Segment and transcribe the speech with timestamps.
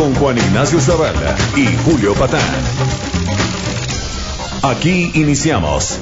[0.00, 2.40] Con Juan Ignacio Zavala y Julio Patán.
[4.62, 5.98] Aquí iniciamos.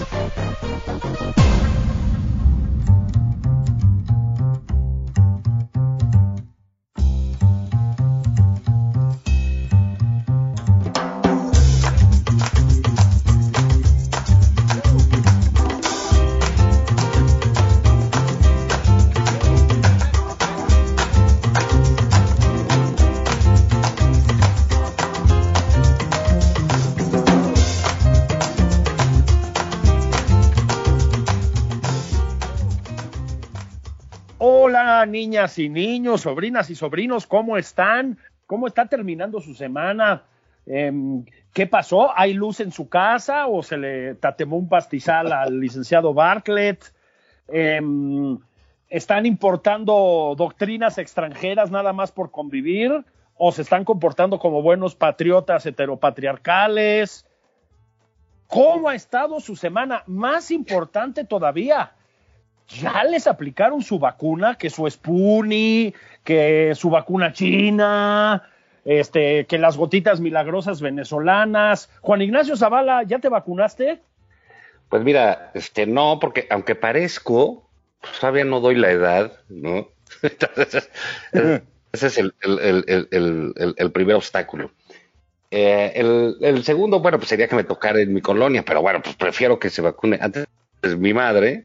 [35.28, 38.16] Niñas y niños, sobrinas y sobrinos, ¿cómo están?
[38.46, 40.22] ¿Cómo está terminando su semana?
[40.64, 42.16] Em, ¿Qué pasó?
[42.16, 46.82] ¿Hay luz en su casa o se le tatemó un pastizal al licenciado Bartlett?
[47.48, 48.38] Em,
[48.88, 53.04] ¿Están importando doctrinas extranjeras nada más por convivir?
[53.34, 57.26] ¿O se están comportando como buenos patriotas heteropatriarcales?
[58.46, 60.04] ¿Cómo ha estado su semana?
[60.06, 61.92] Más importante todavía,
[62.68, 65.94] ya les aplicaron su vacuna, que su Spoonie,
[66.24, 68.42] que su vacuna china,
[68.84, 71.90] este, que las gotitas milagrosas venezolanas.
[72.00, 74.00] Juan Ignacio Zavala, ¿ya te vacunaste?
[74.88, 77.68] Pues mira, este no, porque aunque parezco,
[78.00, 79.88] pues todavía no doy la edad, ¿no?
[80.22, 80.90] Entonces,
[81.92, 84.70] ese es el, el, el, el primer obstáculo.
[85.50, 85.92] Eh,
[86.40, 89.58] el, segundo, bueno, pues sería que me tocara en mi colonia, pero bueno, pues prefiero
[89.58, 90.46] que se vacune antes
[90.98, 91.64] mi madre,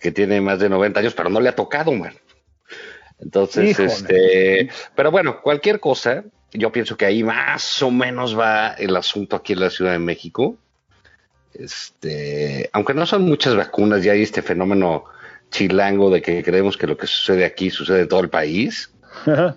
[0.00, 2.14] que tiene más de 90 años, pero no le ha tocado, man.
[3.20, 3.88] Entonces, Híjole.
[3.88, 9.36] este, pero bueno, cualquier cosa, yo pienso que ahí más o menos va el asunto
[9.36, 10.56] aquí en la Ciudad de México.
[11.52, 15.04] Este, aunque no son muchas vacunas, ya hay este fenómeno
[15.50, 18.92] chilango de que creemos que lo que sucede aquí sucede en todo el país.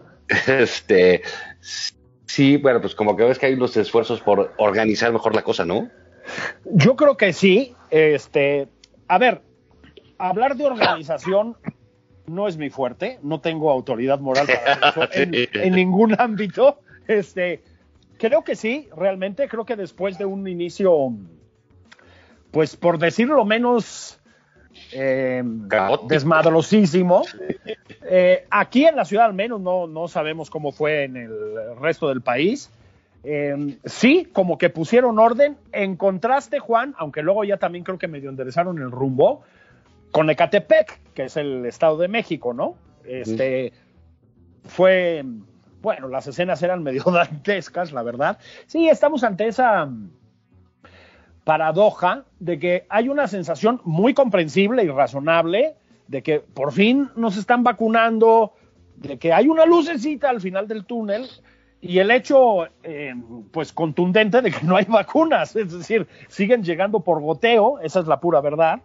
[0.48, 1.22] Este,
[2.26, 5.66] sí, bueno, pues como que ves que hay unos esfuerzos por organizar mejor la cosa,
[5.66, 5.92] ¿no?
[6.64, 7.76] Yo creo que sí.
[7.92, 8.70] Este,
[9.08, 9.42] a ver,
[10.30, 11.58] hablar de organización
[12.26, 16.80] no es mi fuerte, no tengo autoridad moral para eso en, en ningún ámbito.
[17.08, 17.62] Este,
[18.18, 21.14] creo que sí, realmente creo que después de un inicio,
[22.52, 24.20] pues por decirlo menos
[24.92, 26.08] eh, Caótico.
[26.08, 27.24] desmadrosísimo.
[28.04, 31.32] Eh, aquí en la ciudad al menos no, no sabemos cómo fue en el
[31.80, 32.70] resto del país.
[33.24, 35.58] Eh, sí, como que pusieron orden.
[35.72, 39.44] En contraste, Juan, aunque luego ya también creo que medio enderezaron el rumbo,
[40.14, 42.76] con Ecatepec, que es el Estado de México, ¿no?
[43.04, 43.74] Este
[44.64, 45.26] fue,
[45.82, 48.38] bueno, las escenas eran medio dantescas, la verdad.
[48.68, 50.12] Sí, estamos ante esa mm,
[51.44, 55.76] paradoja de que hay una sensación muy comprensible y razonable
[56.08, 58.54] de que por fin nos están vacunando,
[58.98, 61.28] de que hay una lucecita al final del túnel
[61.82, 63.16] y el hecho, eh,
[63.52, 68.06] pues, contundente de que no hay vacunas, es decir, siguen llegando por goteo, esa es
[68.06, 68.82] la pura verdad.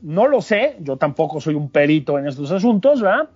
[0.00, 3.28] No lo sé, yo tampoco soy un perito en estos asuntos, ¿verdad?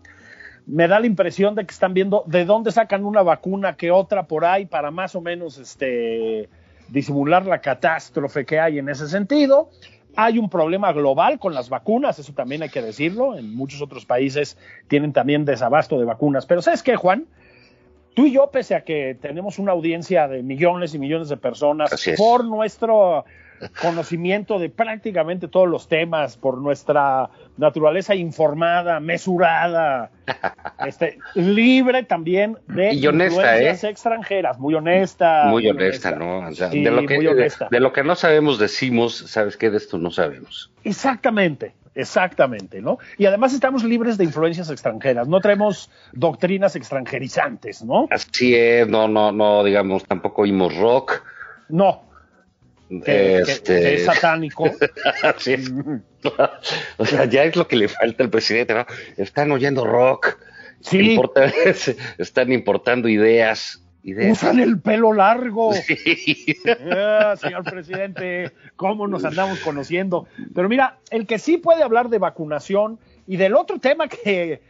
[0.67, 4.27] Me da la impresión de que están viendo de dónde sacan una vacuna que otra
[4.27, 6.49] por ahí para más o menos este,
[6.89, 9.71] disimular la catástrofe que hay en ese sentido.
[10.17, 13.37] Hay un problema global con las vacunas, eso también hay que decirlo.
[13.37, 16.45] En muchos otros países tienen también desabasto de vacunas.
[16.45, 17.27] Pero ¿sabes qué, Juan?
[18.15, 21.91] Tú y yo, pese a que tenemos una audiencia de millones y millones de personas,
[22.17, 23.25] por nuestro
[23.81, 30.11] conocimiento de prácticamente todos los temas, por nuestra naturaleza informada, mesurada,
[30.87, 33.89] este, libre también de Y honesta, influencias ¿eh?
[33.89, 35.45] extranjeras, muy honesta.
[35.47, 36.41] muy honesta, ¿no?
[36.49, 39.71] O sea, Sí, de, lo que, de lo que no sabemos decimos, ¿sabes qué?
[39.71, 40.71] De esto no sabemos.
[40.85, 42.99] Exactamente, exactamente, ¿no?
[43.17, 48.09] Y además estamos libres de influencias extranjeras, no traemos doctrinas extranjerizantes, ¿no?
[48.11, 51.23] Así es, no, no, no, digamos, tampoco oímos rock.
[51.69, 52.08] No,
[53.05, 54.65] que, este, que es satánico.
[55.23, 55.71] Así es.
[56.97, 58.87] o sea, ya es lo que le falta al presidente, ¿no?
[59.17, 60.39] Están oyendo rock,
[60.81, 60.99] Sí.
[61.13, 61.53] importa-
[62.19, 64.33] están importando ideas ideas.
[64.43, 65.73] Usan el pelo largo.
[65.75, 66.57] Sí.
[66.91, 70.27] Ah, señor presidente, cómo nos andamos conociendo.
[70.55, 74.63] Pero mira, el que sí puede hablar de vacunación y del otro tema que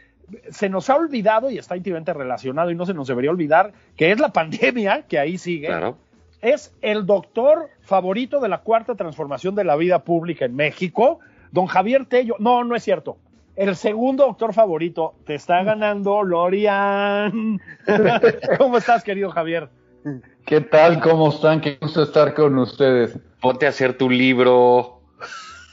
[0.49, 4.11] se nos ha olvidado y está íntimamente relacionado y no se nos debería olvidar, que
[4.11, 5.97] es la pandemia, que ahí sigue, Claro.
[6.41, 11.19] Es el doctor favorito de la cuarta transformación de la vida pública en México,
[11.51, 12.35] don Javier Tello.
[12.39, 13.17] No, no es cierto.
[13.55, 17.59] El segundo doctor favorito te está ganando Lorian.
[18.57, 19.69] ¿Cómo estás, querido Javier?
[20.45, 21.01] ¿Qué tal?
[21.01, 21.59] ¿Cómo están?
[21.59, 23.19] Qué gusto estar con ustedes.
[23.41, 25.01] Ponte a hacer tu libro.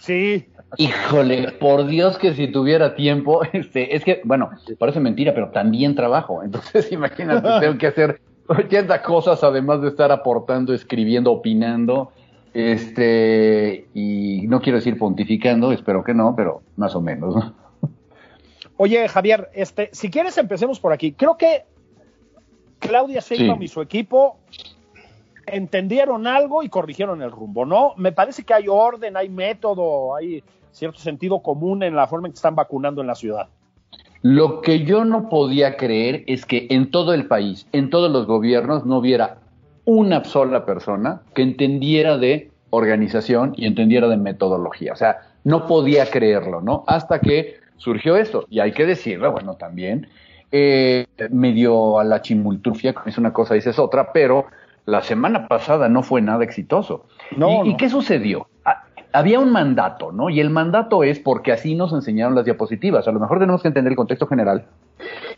[0.01, 0.49] Sí,
[0.79, 5.95] Híjole, por Dios que si tuviera tiempo, este, es que, bueno, parece mentira, pero también
[5.95, 6.43] trabajo.
[6.43, 12.13] Entonces, imagínate, tengo que hacer 80 cosas además de estar aportando, escribiendo, opinando.
[12.55, 17.35] Este, y no quiero decir pontificando, espero que no, pero más o menos.
[17.35, 17.55] ¿no?
[18.79, 21.13] Oye, Javier, este, si quieres empecemos por aquí.
[21.13, 21.65] Creo que
[22.79, 23.65] Claudia Sheinbaum Sí.
[23.65, 24.39] y su equipo
[25.47, 27.93] entendieron algo y corrigieron el rumbo, ¿no?
[27.97, 32.33] Me parece que hay orden, hay método, hay cierto sentido común en la forma en
[32.33, 33.49] que están vacunando en la ciudad.
[34.29, 38.27] Lo que yo no podía creer es que en todo el país, en todos los
[38.27, 39.39] gobiernos, no hubiera
[39.85, 44.93] una sola persona que entendiera de organización y entendiera de metodología.
[44.95, 46.83] O sea, no podía creerlo, ¿no?
[46.89, 48.47] Hasta que surgió esto.
[48.51, 50.09] Y hay que decirlo, bueno, también,
[50.51, 54.47] eh, medio a la chimultrufia, es una cosa, dices otra, pero
[54.87, 57.07] la semana pasada no fue nada exitoso.
[57.37, 58.49] No, ¿Y, qué sucedió?
[59.17, 60.29] Había un mandato, ¿no?
[60.29, 63.09] Y el mandato es porque así nos enseñaron las diapositivas.
[63.09, 64.67] A lo mejor tenemos que entender el contexto general.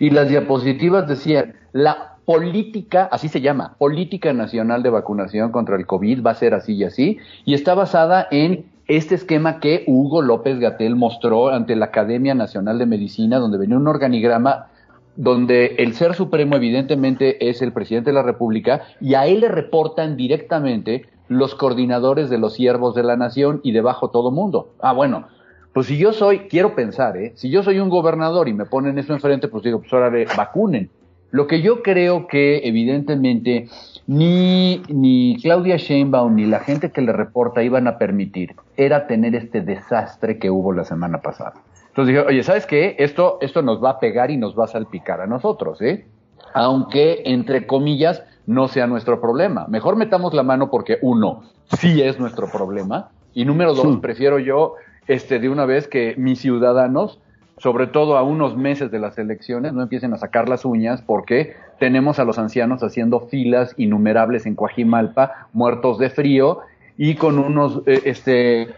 [0.01, 5.87] Y las diapositivas decían, la política, así se llama, Política Nacional de Vacunación contra el
[5.87, 10.23] COVID, va a ser así y así, y está basada en este esquema que Hugo
[10.23, 14.67] López Gatel mostró ante la Academia Nacional de Medicina, donde venía un organigrama
[15.15, 19.49] donde el ser supremo evidentemente es el presidente de la República y a él le
[19.49, 24.71] reportan directamente los coordinadores de los siervos de la nación y debajo todo mundo.
[24.81, 25.29] Ah, bueno,
[25.73, 27.33] pues si yo soy, quiero pensar, ¿eh?
[27.37, 30.91] si yo soy un gobernador y me ponen eso enfrente, pues digo, pues ahora vacunen.
[31.31, 33.69] Lo que yo creo que evidentemente
[34.07, 39.35] ni, ni Claudia Sheinbaum ni la gente que le reporta iban a permitir era tener
[39.35, 41.53] este desastre que hubo la semana pasada.
[41.89, 42.97] Entonces dije, oye, ¿sabes qué?
[42.99, 46.07] Esto, esto nos va a pegar y nos va a salpicar a nosotros, ¿eh?
[46.55, 49.67] Aunque, entre comillas, no sea nuestro problema.
[49.69, 51.43] Mejor metamos la mano porque, uno,
[51.79, 53.11] sí es nuestro problema.
[53.35, 54.75] Y número dos, prefiero yo,
[55.06, 57.21] este, de una vez que mis ciudadanos,
[57.59, 61.56] sobre todo a unos meses de las elecciones, no empiecen a sacar las uñas porque
[61.79, 66.61] tenemos a los ancianos haciendo filas innumerables en Coajimalpa, muertos de frío
[66.97, 68.69] y con unos, eh, este,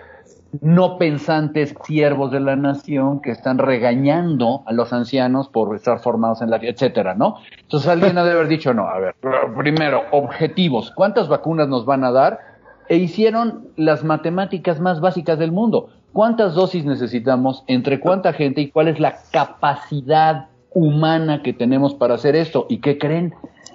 [0.61, 6.43] no pensantes siervos de la nación que están regañando a los ancianos por estar formados
[6.43, 7.37] en la etcétera, ¿no?
[7.61, 9.15] Entonces alguien ha de haber dicho, no, a ver,
[9.57, 12.41] primero, objetivos, ¿cuántas vacunas nos van a dar?
[12.89, 15.91] E hicieron las matemáticas más básicas del mundo.
[16.13, 17.63] ¿Cuántas dosis necesitamos?
[17.69, 18.63] ¿Entre cuánta gente?
[18.63, 22.67] ¿Y cuál es la capacidad humana que tenemos para hacer esto?
[22.69, 23.35] ¿Y qué creen?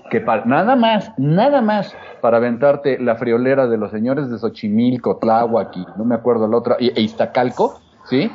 [0.09, 5.17] Que para, nada más, nada más para aventarte la friolera de los señores de Xochimilco,
[5.17, 8.31] Tláhuac y no me acuerdo la otra, e Iztacalco, ¿sí?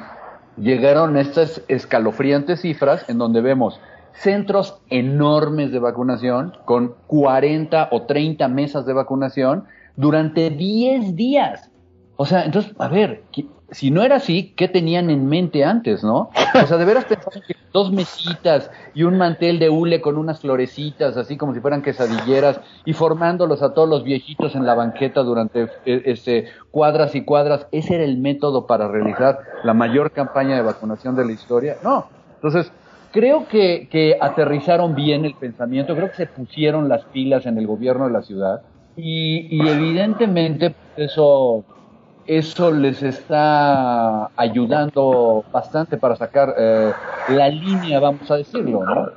[0.56, 3.80] Llegaron estas escalofriantes cifras en donde vemos
[4.12, 9.64] centros enormes de vacunación con 40 o 30 mesas de vacunación
[9.96, 11.70] durante 10 días.
[12.16, 13.22] O sea, entonces, a ver,
[13.70, 16.30] si no era así, ¿qué tenían en mente antes, no?
[16.54, 20.40] O sea, de veras pensaban que dos mesitas y un mantel de hule con unas
[20.40, 25.22] florecitas, así como si fueran quesadilleras, y formándolos a todos los viejitos en la banqueta
[25.22, 30.56] durante eh, este, cuadras y cuadras, ese era el método para realizar la mayor campaña
[30.56, 31.76] de vacunación de la historia.
[31.84, 32.06] No.
[32.36, 32.72] Entonces,
[33.12, 37.66] creo que, que aterrizaron bien el pensamiento, creo que se pusieron las pilas en el
[37.66, 38.62] gobierno de la ciudad,
[38.96, 41.64] y, y evidentemente pues, eso
[42.38, 46.92] eso les está ayudando bastante para sacar eh,
[47.30, 49.10] la línea, vamos a decirlo, ¿no?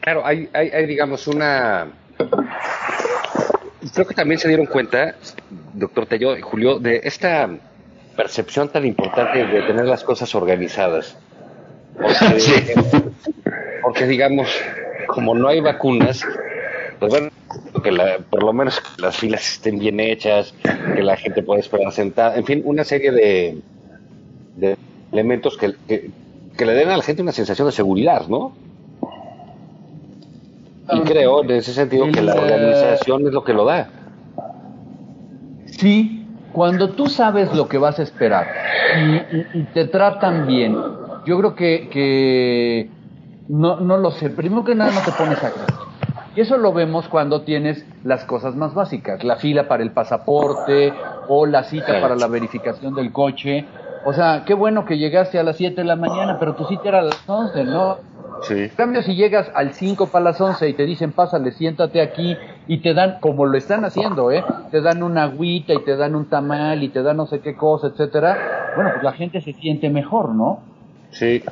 [0.00, 1.86] Claro, hay, hay, hay, digamos, una...
[3.94, 5.14] Creo que también se dieron cuenta,
[5.72, 7.48] doctor Tello y Julio, de esta
[8.16, 11.16] percepción tan importante de tener las cosas organizadas.
[11.96, 12.74] Porque,
[13.82, 14.48] porque digamos,
[15.06, 16.26] como no hay vacunas,
[16.98, 17.28] pues bueno,
[17.82, 21.60] que la- por lo menos que las filas estén bien hechas, que la gente pueda
[21.60, 23.58] esperar sentada, en fin, una serie de,
[24.56, 24.76] de
[25.12, 28.52] elementos que, que, le den a la gente una sensación de seguridad, ¿no?
[30.90, 33.88] Y creo, en ese sentido, que la organización es lo que lo da.
[35.66, 38.46] Sí, cuando tú sabes lo que vas a esperar
[39.52, 40.74] y, te tratan bien,
[41.26, 42.88] yo creo que, que
[43.48, 44.30] no, no lo sé.
[44.30, 45.85] Primero que nada, no te pones agresivo.
[46.36, 50.92] Y eso lo vemos cuando tienes las cosas más básicas, la fila para el pasaporte
[51.28, 53.64] o la cita para la verificación del coche.
[54.04, 56.88] O sea, qué bueno que llegaste a las 7 de la mañana, pero tu cita
[56.88, 57.96] era a las 11, ¿no?
[58.42, 58.64] Sí.
[58.64, 62.36] En cambio, si llegas al 5 para las 11 y te dicen, pásale, siéntate aquí,
[62.68, 64.44] y te dan, como lo están haciendo, ¿eh?
[64.70, 67.56] Te dan una agüita y te dan un tamal y te dan no sé qué
[67.56, 68.72] cosa, etcétera.
[68.74, 70.60] Bueno, pues la gente se siente mejor, ¿no?
[71.10, 71.42] Sí.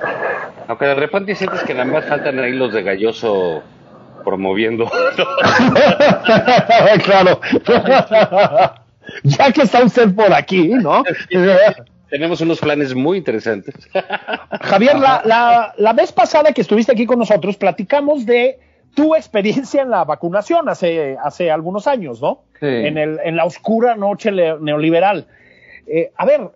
[0.69, 3.63] Aunque de repente sientes que nada más faltan ahí los de Galloso
[4.25, 4.91] promoviendo.
[7.05, 7.41] claro.
[9.23, 11.05] ya que está usted por aquí, ¿no?
[12.11, 13.75] Tenemos unos planes muy interesantes.
[14.61, 18.61] Javier, la, la, la, vez pasada que estuviste aquí con nosotros, platicamos de
[18.95, 22.45] tu experiencia en la vacunación hace, hace algunos años, ¿no?
[22.61, 22.67] Sí.
[22.67, 25.27] En, el, en la oscura noche neoliberal.
[25.87, 26.51] Eh, a ver,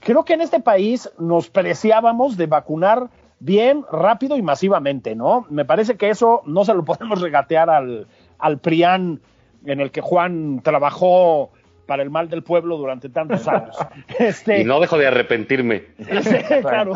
[0.00, 3.08] creo que en este país nos preciábamos de vacunar
[3.40, 5.46] bien, rápido y masivamente, ¿no?
[5.50, 8.06] Me parece que eso no se lo podemos regatear al,
[8.38, 9.20] al PRIAN
[9.64, 11.50] en el que Juan trabajó
[11.86, 13.76] para el mal del pueblo durante tantos años.
[14.18, 15.84] Este, y no dejo de arrepentirme.
[16.62, 16.94] Claro.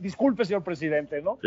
[0.00, 1.38] Disculpe, señor presidente, ¿no?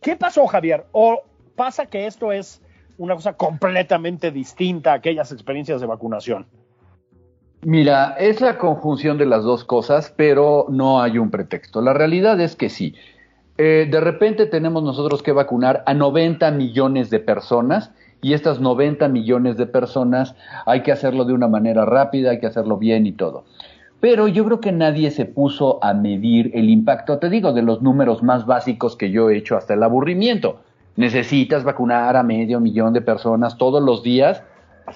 [0.00, 0.84] ¿Qué pasó, Javier?
[0.92, 1.22] ¿O
[1.56, 2.62] pasa que esto es
[2.98, 6.46] una cosa completamente distinta a aquellas experiencias de vacunación?
[7.62, 11.82] Mira, es la conjunción de las dos cosas, pero no hay un pretexto.
[11.82, 12.94] La realidad es que sí.
[13.58, 19.08] Eh, de repente tenemos nosotros que vacunar a 90 millones de personas y estas 90
[19.08, 23.12] millones de personas hay que hacerlo de una manera rápida, hay que hacerlo bien y
[23.12, 23.44] todo.
[24.00, 27.82] Pero yo creo que nadie se puso a medir el impacto, te digo, de los
[27.82, 30.62] números más básicos que yo he hecho hasta el aburrimiento.
[30.96, 34.42] Necesitas vacunar a medio millón de personas todos los días.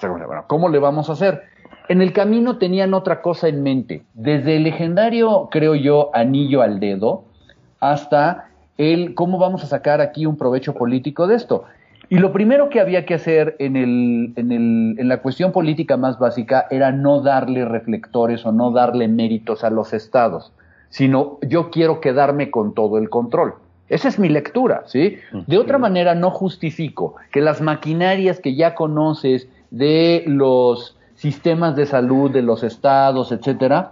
[0.01, 1.54] Bueno, ¿cómo le vamos a hacer?
[1.87, 6.79] En el camino tenían otra cosa en mente, desde el legendario, creo yo, anillo al
[6.79, 7.25] dedo,
[7.79, 11.65] hasta el cómo vamos a sacar aquí un provecho político de esto.
[12.09, 15.97] Y lo primero que había que hacer en, el, en, el, en la cuestión política
[15.97, 20.51] más básica era no darle reflectores o no darle méritos a los estados,
[20.89, 23.55] sino yo quiero quedarme con todo el control.
[23.87, 25.17] Esa es mi lectura, ¿sí?
[25.45, 31.85] De otra manera no justifico que las maquinarias que ya conoces de los sistemas de
[31.85, 33.89] salud de los estados, etcétera,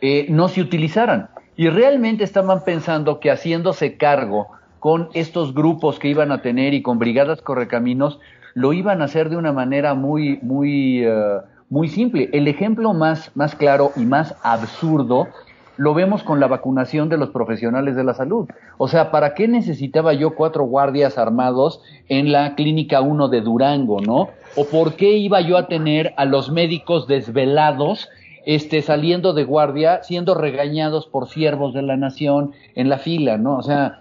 [0.00, 1.28] eh, no se utilizaran.
[1.56, 4.48] Y realmente estaban pensando que haciéndose cargo
[4.80, 8.18] con estos grupos que iban a tener y con brigadas correcaminos,
[8.54, 12.28] lo iban a hacer de una manera muy, muy, uh, muy simple.
[12.32, 15.28] El ejemplo más, más claro y más absurdo
[15.76, 18.48] lo vemos con la vacunación de los profesionales de la salud.
[18.78, 24.00] O sea, ¿para qué necesitaba yo cuatro guardias armados en la clínica 1 de Durango,
[24.00, 24.28] no?
[24.56, 28.08] ¿O por qué iba yo a tener a los médicos desvelados
[28.44, 33.56] este, saliendo de guardia, siendo regañados por siervos de la nación en la fila, ¿no?
[33.56, 34.00] O sea,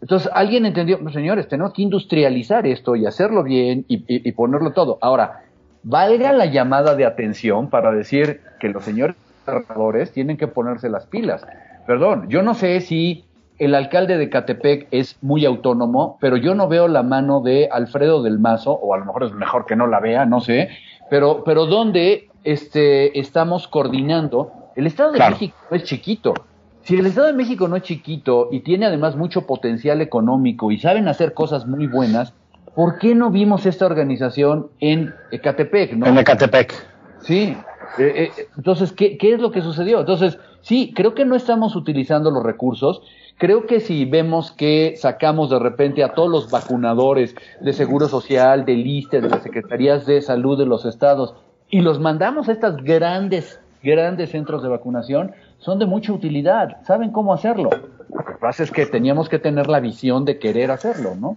[0.00, 4.98] entonces alguien entendió, pues, señores, tenemos que industrializar esto y hacerlo bien y, ponerlo todo.
[5.00, 5.44] Ahora,
[5.82, 9.16] valga la llamada de atención para decir que los señores
[10.12, 11.46] tienen que ponerse las pilas.
[11.86, 13.24] Perdón, yo no sé si
[13.58, 18.22] el alcalde de Catepec es muy autónomo, pero yo no veo la mano de Alfredo
[18.22, 20.68] del Mazo, o a lo mejor es mejor que no la vea, no sé,
[21.08, 24.52] pero, pero donde este, estamos coordinando.
[24.76, 25.32] El Estado de Claro.
[25.32, 26.34] México es chiquito.
[26.82, 30.78] Si el Estado de México no es chiquito y tiene además mucho potencial económico y
[30.78, 32.34] saben hacer cosas muy buenas,
[32.74, 35.94] ¿por qué no vimos esta organización en Ecatepec?
[35.94, 36.06] ¿no?
[36.06, 36.72] En Ecatepec.
[37.20, 37.56] Sí.
[37.98, 40.00] Eh, eh, entonces, ¿qué, ¿qué es lo que sucedió?
[40.00, 43.02] Entonces, sí, creo que no estamos utilizando los recursos.
[43.38, 48.64] Creo que si vemos que sacamos de repente a todos los vacunadores de Seguro Social,
[48.64, 51.34] del ISTE, de las Secretarías de Salud de los estados
[51.68, 56.82] y los mandamos a estas grandes, grandes centros de vacunación, son de mucha utilidad.
[56.84, 57.70] ¿Saben cómo hacerlo?
[58.08, 61.36] Lo que pasa es que teníamos que tener la visión de querer hacerlo, ¿no?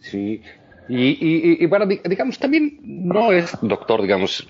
[0.00, 0.42] Sí.
[0.88, 4.46] Y, y, y, bueno, di- digamos, también no es doctor, digamos,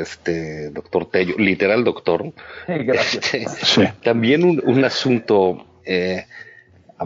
[0.00, 2.32] este doctor Tello, literal doctor.
[2.66, 3.34] Gracias.
[3.34, 3.82] Este, Sí.
[4.02, 6.24] También un, un asunto, eh,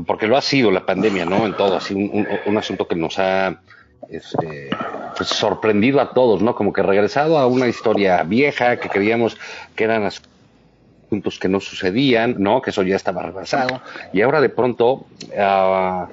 [0.06, 1.44] porque lo ha sido la pandemia, ¿no?
[1.46, 3.60] En todo, así un, un- un asunto que nos ha
[4.08, 4.70] este,
[5.16, 6.54] pues, sorprendido a todos, ¿no?
[6.54, 9.36] Como que regresado a una historia vieja que creíamos
[9.76, 12.62] que eran asuntos que no sucedían, ¿no?
[12.62, 13.82] Que eso ya estaba rebasado.
[14.14, 15.04] Y ahora de pronto
[15.36, 16.08] re-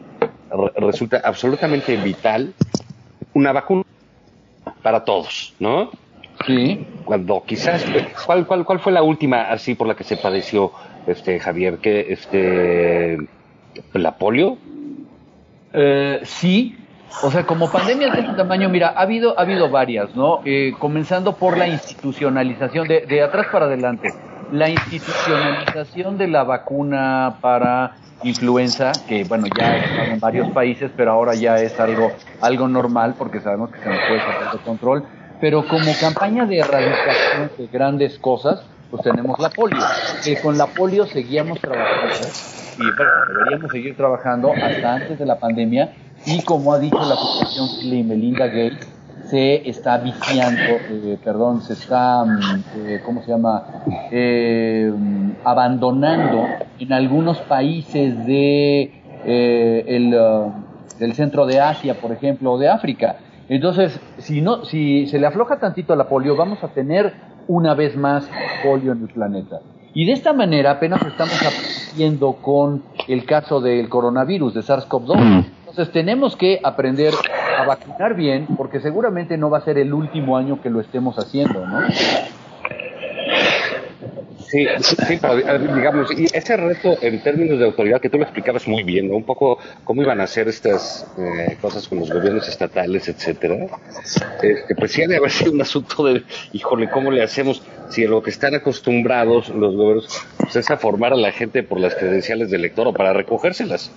[0.75, 2.53] resulta absolutamente vital
[3.34, 3.84] una vacuna
[4.82, 5.91] para todos, ¿no?
[6.46, 6.88] Sí.
[7.06, 7.86] Cuando quizás,
[8.25, 10.72] ¿cuál, cuál, cuál fue la última así por la que se padeció,
[11.06, 11.79] este Javier?
[11.79, 13.18] que este,
[13.94, 14.58] la polio?
[15.74, 16.77] Eh, sí,
[17.24, 20.41] o sea, como pandemias de este tamaño, mira, ha habido, ha habido varias, ¿no?
[20.46, 24.13] Eh, comenzando por la institucionalización, de, de atrás para adelante.
[24.51, 31.12] la institucionalización de la vacuna para influenza, que bueno, ya está en varios países, pero
[31.12, 32.12] ahora ya es algo,
[32.42, 35.04] algo normal porque sabemos que se nos puede sacar de control.
[35.40, 38.62] Pero como campaña de erradicación de grandes cosas,
[38.92, 39.80] pues tenemos la polio.
[40.24, 42.16] Que con la polio seguíamos trabajando
[42.80, 45.94] y bueno, deberíamos seguir trabajando hasta antes de la pandemia
[46.26, 48.88] y como ha dicho la Fundación Melinda Gates,
[49.29, 53.63] se está viciando, eh, perdón, se está, mm, eh, ¿cómo se llama?
[54.12, 54.91] Eh,
[55.43, 56.45] abandonando
[56.79, 58.91] en algunos países de
[59.25, 60.51] eh, el, uh,
[60.98, 63.17] del centro de Asia, por ejemplo, o de África.
[63.50, 67.13] Entonces, si no, si se le afloja tantito la polio, vamos a tener
[67.48, 68.29] una vez más
[68.63, 69.59] polio en el planeta.
[69.93, 75.45] Y de esta manera apenas estamos aprendiendo con el caso del coronavirus, de SARS-CoV-2.
[75.79, 77.13] Entonces tenemos que aprender
[77.57, 81.17] a vacunar bien, porque seguramente no va a ser el último año que lo estemos
[81.17, 81.88] haciendo, ¿no?
[84.39, 85.19] Sí, sí,
[85.74, 89.15] digamos, y ese reto en términos de autoridad que tú lo explicabas muy bien, ¿no?
[89.15, 93.67] Un poco cómo iban a hacer estas eh, cosas con los gobiernos estatales, etcétera.
[94.41, 97.63] Este, pues sí ha de haber sido un asunto de, híjole, ¿cómo le hacemos?
[97.89, 101.63] Si a lo que están acostumbrados los gobiernos pues, es a formar a la gente
[101.63, 103.93] por las credenciales del elector o para recogérselas.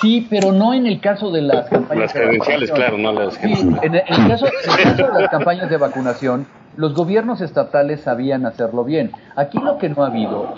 [0.00, 2.98] Sí, pero no en el caso de las campañas Las de credenciales, vacunación.
[3.00, 5.70] claro, no las Sí, en, el, en el caso, en el caso de las campañas
[5.70, 9.10] de vacunación, los gobiernos estatales sabían hacerlo bien.
[9.34, 10.54] Aquí lo que no ha habido,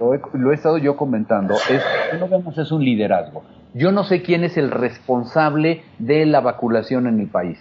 [0.00, 3.42] lo, he, lo he estado yo comentando, es que no vemos es un liderazgo.
[3.74, 7.58] Yo no sé quién es el responsable de la vacunación en el país.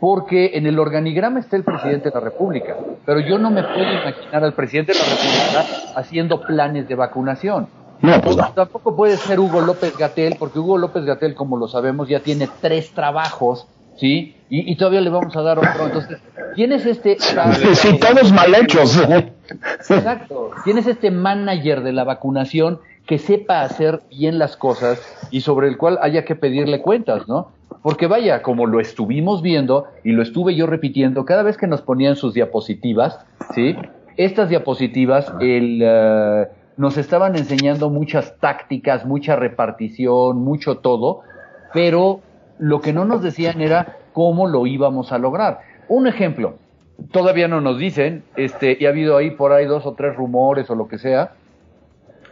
[0.00, 2.74] Porque en el organigrama está el presidente de la República,
[3.06, 7.68] pero yo no me puedo imaginar al presidente de la República haciendo planes de vacunación.
[8.04, 8.52] No, pues no.
[8.52, 12.48] Tampoco puede ser Hugo López Gatel, porque Hugo López Gatel, como lo sabemos, ya tiene
[12.60, 14.36] tres trabajos, ¿sí?
[14.50, 15.86] Y, y todavía le vamos a dar otro.
[15.86, 16.18] Entonces,
[16.54, 17.16] ¿quién es este?
[17.18, 19.00] Sí, todos mal hechos.
[19.88, 20.50] Exacto.
[20.64, 25.68] ¿Quién es este manager de la vacunación que sepa hacer bien las cosas y sobre
[25.68, 27.52] el cual haya que pedirle cuentas, ¿no?
[27.82, 31.82] Porque vaya, como lo estuvimos viendo y lo estuve yo repitiendo, cada vez que nos
[31.82, 33.18] ponían sus diapositivas,
[33.54, 33.76] ¿sí?
[34.16, 41.20] Estas diapositivas, el, eh, nos estaban enseñando muchas tácticas, mucha repartición, mucho todo,
[41.72, 42.20] pero
[42.58, 45.60] lo que no nos decían era cómo lo íbamos a lograr.
[45.88, 46.54] Un ejemplo,
[47.10, 50.70] todavía no nos dicen, este, y ha habido ahí por ahí dos o tres rumores
[50.70, 51.32] o lo que sea,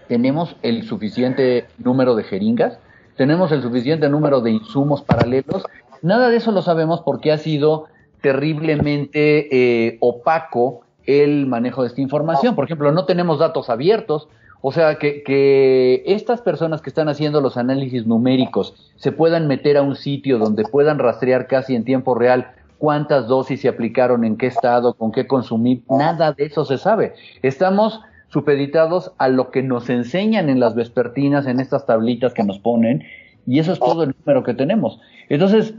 [0.08, 2.78] tenemos el suficiente número de jeringas,
[3.16, 5.64] tenemos el suficiente número de insumos paralelos,
[6.02, 7.86] nada de eso lo sabemos porque ha sido
[8.20, 12.54] terriblemente eh, opaco el manejo de esta información.
[12.54, 14.28] Por ejemplo, no tenemos datos abiertos,
[14.60, 19.76] o sea, que, que, estas personas que están haciendo los análisis numéricos se puedan meter
[19.76, 24.36] a un sitio donde puedan rastrear casi en tiempo real cuántas dosis se aplicaron, en
[24.36, 27.14] qué estado, con qué consumir, nada de eso se sabe.
[27.42, 32.58] Estamos supeditados a lo que nos enseñan en las vespertinas, en estas tablitas que nos
[32.58, 33.04] ponen,
[33.46, 35.00] y eso es todo el número que tenemos.
[35.28, 35.74] Entonces,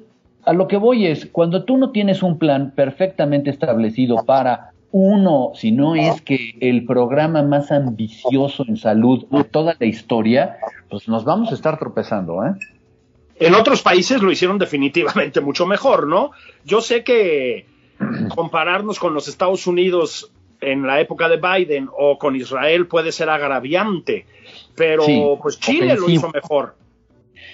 [0.45, 5.53] a lo que voy es, cuando tú no tienes un plan perfectamente establecido para uno,
[5.55, 11.07] si no es que el programa más ambicioso en salud de toda la historia, pues
[11.07, 12.53] nos vamos a estar tropezando, ¿eh?
[13.39, 16.29] En otros países lo hicieron definitivamente mucho mejor, ¿no?
[16.63, 17.65] Yo sé que
[18.35, 23.31] compararnos con los Estados Unidos en la época de Biden o con Israel puede ser
[23.31, 24.27] agraviante,
[24.75, 26.75] pero Sí, pues Chile lo hizo mejor.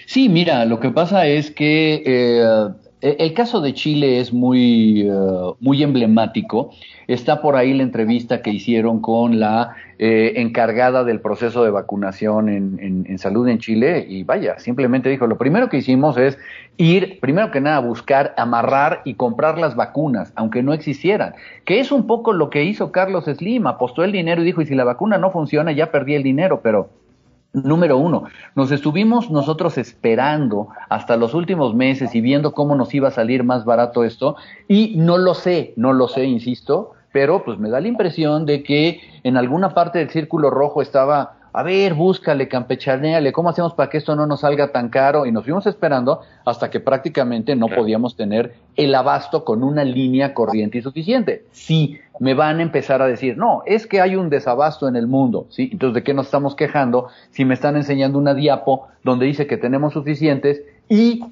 [0.05, 2.67] Sí, mira, lo que pasa es que eh,
[3.01, 5.11] el caso de Chile es muy, eh,
[5.59, 6.71] muy emblemático.
[7.07, 12.49] Está por ahí la entrevista que hicieron con la eh, encargada del proceso de vacunación
[12.49, 14.05] en, en- en salud en Chile.
[14.07, 16.37] Y vaya, simplemente dijo, lo primero que hicimos es
[16.77, 21.33] ir, primero que nada, a buscar, amarrar y comprar las vacunas, aunque no existieran,
[21.65, 24.65] que es un poco lo que hizo Carlos Slim, apostó el dinero y dijo, y
[24.65, 26.89] si la vacuna no funciona, ya perdí el dinero, pero
[27.51, 33.07] Número uno, nos estuvimos nosotros esperando hasta los últimos meses y viendo cómo nos iba
[33.07, 34.35] a salir más barato esto
[34.67, 38.61] y no lo sé, no lo sé, insisto, pero pues me da la impresión de
[38.61, 43.89] que en alguna parte del círculo rojo estaba, a ver, búscale, campechaneale, ¿cómo hacemos para
[43.89, 45.25] que esto no nos salga tan caro?
[45.25, 50.33] Y nos fuimos esperando hasta que prácticamente no podíamos tener el abasto con una línea
[50.33, 51.45] corriente y suficiente.
[51.51, 55.07] Sí, me van a empezar a decir, no, es que hay un desabasto en el
[55.07, 55.69] mundo, ¿sí?
[55.71, 59.57] Entonces, ¿de qué nos estamos quejando si me están enseñando una diapo donde dice que
[59.57, 61.23] tenemos suficientes y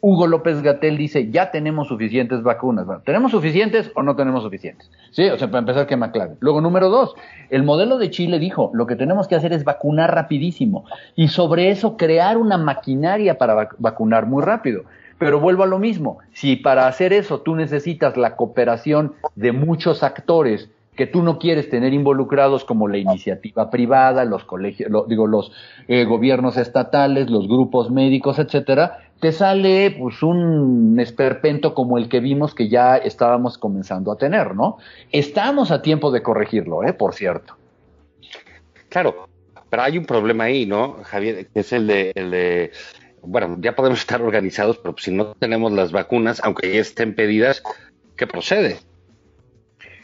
[0.00, 2.86] Hugo López Gatel dice, ya tenemos suficientes vacunas.
[2.86, 4.90] Bueno, ¿tenemos suficientes o no tenemos suficientes?
[5.10, 6.36] Sí, o sea, para empezar que me aclaren.
[6.40, 7.14] Luego, número dos,
[7.50, 10.84] el modelo de Chile dijo, lo que tenemos que hacer es vacunar rapidísimo
[11.16, 14.82] y sobre eso crear una maquinaria para vac- vacunar muy rápido.
[15.18, 20.04] Pero vuelvo a lo mismo, si para hacer eso tú necesitas la cooperación de muchos
[20.04, 25.52] actores que tú no quieres tener involucrados como la iniciativa privada, los colegios, digo, los
[25.86, 32.20] eh, gobiernos estatales, los grupos médicos, etcétera, te sale pues un esperpento como el que
[32.20, 34.78] vimos que ya estábamos comenzando a tener, ¿no?
[35.10, 36.92] Estamos a tiempo de corregirlo, ¿eh?
[36.92, 37.56] Por cierto.
[38.88, 39.28] Claro,
[39.70, 41.46] pero hay un problema ahí, ¿no, Javier?
[41.52, 42.70] Que es el de, el de,
[43.22, 47.62] bueno, ya podemos estar organizados, pero si no tenemos las vacunas, aunque ya estén pedidas,
[48.16, 48.78] ¿qué procede?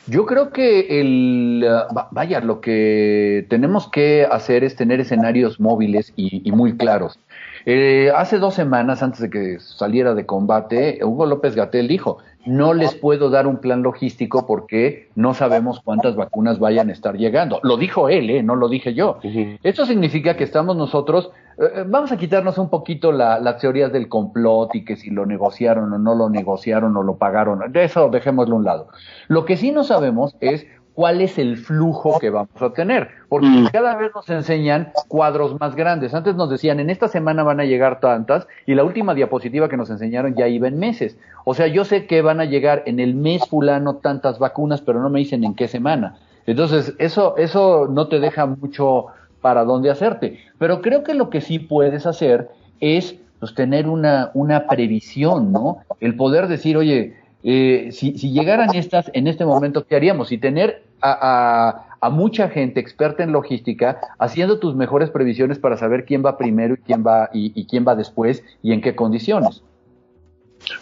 [0.06, 6.12] Yo creo que el, va- vaya, lo que tenemos que hacer es tener escenarios móviles
[6.14, 7.18] y, y muy claros.
[7.66, 12.74] Eh, hace dos semanas, antes de que saliera de combate, Hugo López Gatel dijo, no
[12.74, 17.60] les puedo dar un plan logístico porque no sabemos cuántas vacunas vayan a estar llegando.
[17.62, 18.42] Lo dijo él, ¿eh?
[18.42, 19.18] no lo dije yo.
[19.62, 24.08] Esto significa que estamos nosotros, eh, vamos a quitarnos un poquito la- las teorías del
[24.10, 28.10] complot y que si lo negociaron o no lo negociaron o lo pagaron, de eso
[28.10, 28.88] dejémoslo a un lado.
[29.28, 33.48] Lo que sí no sabemos es cuál es el flujo que vamos a tener, porque
[33.72, 36.14] cada vez nos enseñan cuadros más grandes.
[36.14, 39.76] Antes nos decían, en esta semana van a llegar tantas, y la última diapositiva que
[39.76, 41.18] nos enseñaron ya iba en meses.
[41.44, 45.02] O sea, yo sé que van a llegar en el mes fulano tantas vacunas, pero
[45.02, 46.16] no me dicen en qué semana.
[46.46, 49.06] Entonces, eso, eso no te deja mucho
[49.40, 50.38] para dónde hacerte.
[50.58, 55.78] Pero creo que lo que sí puedes hacer es pues, tener una, una previsión, ¿no?
[56.00, 60.32] El poder decir, oye, eh, si, si llegaran estas en este momento, ¿qué haríamos?
[60.32, 66.04] Y tener a, a- mucha gente experta en logística haciendo tus mejores previsiones para saber
[66.04, 69.62] quién va primero y quién va, y, y quién va después y en qué condiciones.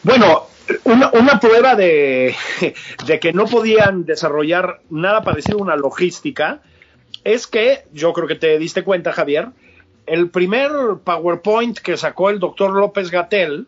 [0.02, 0.42] Bueno,
[0.84, 2.34] una, una prueba de,
[3.06, 6.60] de que no podían desarrollar nada parecido a una logística
[7.24, 9.48] es que, yo creo que te diste cuenta, Javier,
[10.06, 10.70] el primer
[11.04, 13.66] PowerPoint que sacó el doctor López Gatel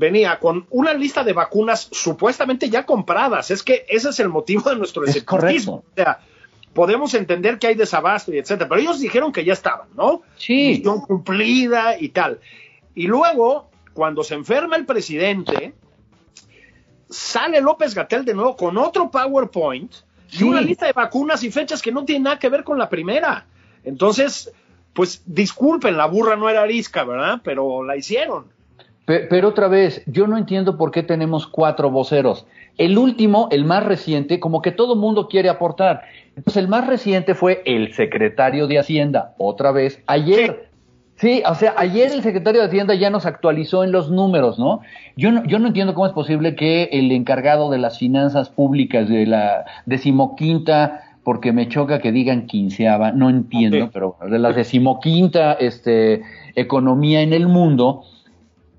[0.00, 3.50] venía con una lista de vacunas supuestamente ya compradas.
[3.50, 5.74] Es que ese es el motivo de nuestro Es escepticismo.
[5.74, 6.20] O sea,
[6.72, 10.22] podemos entender que hay desabasto y etcétera, pero ellos dijeron que ya estaban, ¿no?
[10.36, 10.68] Sí.
[10.78, 12.40] Misión cumplida y tal.
[12.94, 15.74] Y luego, cuando se enferma el presidente,
[17.10, 19.92] sale López Gatel de nuevo con otro PowerPoint
[20.32, 22.88] y una lista de vacunas y fechas que no tienen nada que ver con la
[22.88, 23.44] primera.
[23.84, 24.50] Entonces,
[24.94, 27.42] pues disculpen, la burra no era arisca, ¿verdad?
[27.44, 28.46] Pero la hicieron.
[29.04, 32.46] Pe- Pero otra vez, yo no entiendo por qué tenemos cuatro voceros.
[32.78, 36.02] El último, el más reciente, como que todo mundo quiere aportar.
[36.36, 40.68] Entonces, el más reciente fue el secretario de Hacienda, otra vez, ayer.
[41.16, 44.80] Sí, o sea, ayer el secretario de Hacienda ya nos actualizó en los números, ¿no?
[45.16, 49.06] Yo no, yo no entiendo cómo es posible que el encargado de las finanzas públicas
[49.06, 55.52] de la decimoquinta, porque me choca que digan quinceava, no entiendo, pero de la decimoquinta
[55.54, 56.22] este,
[56.54, 58.04] economía en el mundo,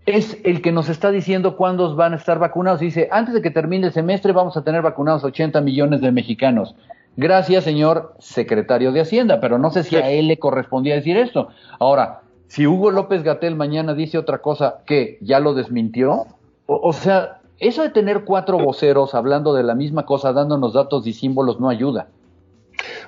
[0.06, 2.80] es el que nos está diciendo cuándo van a estar vacunados.
[2.80, 6.76] Dice, antes de que termine el semestre vamos a tener vacunados 80 millones de mexicanos.
[7.18, 11.50] Gracias, señor secretario de Hacienda, pero no sé si a él le correspondía decir esto.
[11.80, 16.26] Ahora, si Hugo López Gatel mañana dice otra cosa que ya lo desmintió,
[16.66, 21.06] o, o sea, eso de tener cuatro voceros hablando de la misma cosa, dándonos datos
[21.06, 22.08] y símbolos, no ayuda.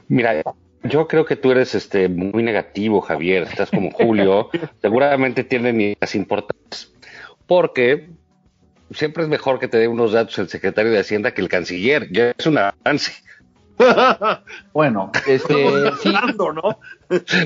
[0.08, 0.44] Mira,
[0.84, 3.44] yo creo que tú eres este muy negativo, Javier.
[3.44, 4.50] Estás como Julio.
[4.82, 6.94] Seguramente tienen ideas importantes.
[7.48, 8.10] Porque
[8.92, 12.12] siempre es mejor que te dé unos datos el secretario de Hacienda que el canciller.
[12.12, 13.14] Ya es un avance.
[14.72, 16.80] Bueno, este, sí, Mejorando, ¿no?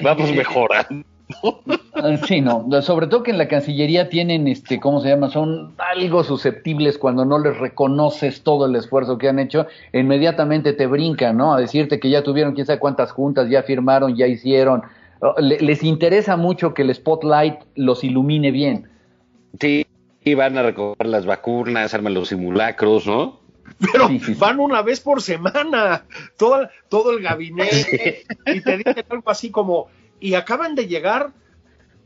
[0.04, 1.06] Vamos mejorando.
[1.94, 5.30] Ah, Sí, no, sobre todo que en la Cancillería tienen, este, ¿cómo se llama?
[5.30, 10.88] Son algo susceptibles cuando no les reconoces todo el esfuerzo que han hecho, inmediatamente te
[10.88, 11.54] brincan, ¿no?
[11.54, 14.84] A decirte que ya tuvieron quién sabe cuántas juntas, ya firmaron, ya hicieron.
[15.20, 18.88] Oh, le- les interesa mucho que el spotlight los ilumine bien.
[19.60, 19.86] Sí,
[20.24, 23.40] y van a recoger las vacunas, arman los simulacros, ¿no?
[23.92, 24.40] Pero Sí, sí, sí.
[24.40, 26.06] van una vez por semana,
[26.38, 29.88] todo, todo el gabinete, y te dicen algo así como,
[30.20, 31.34] y acaban de llegar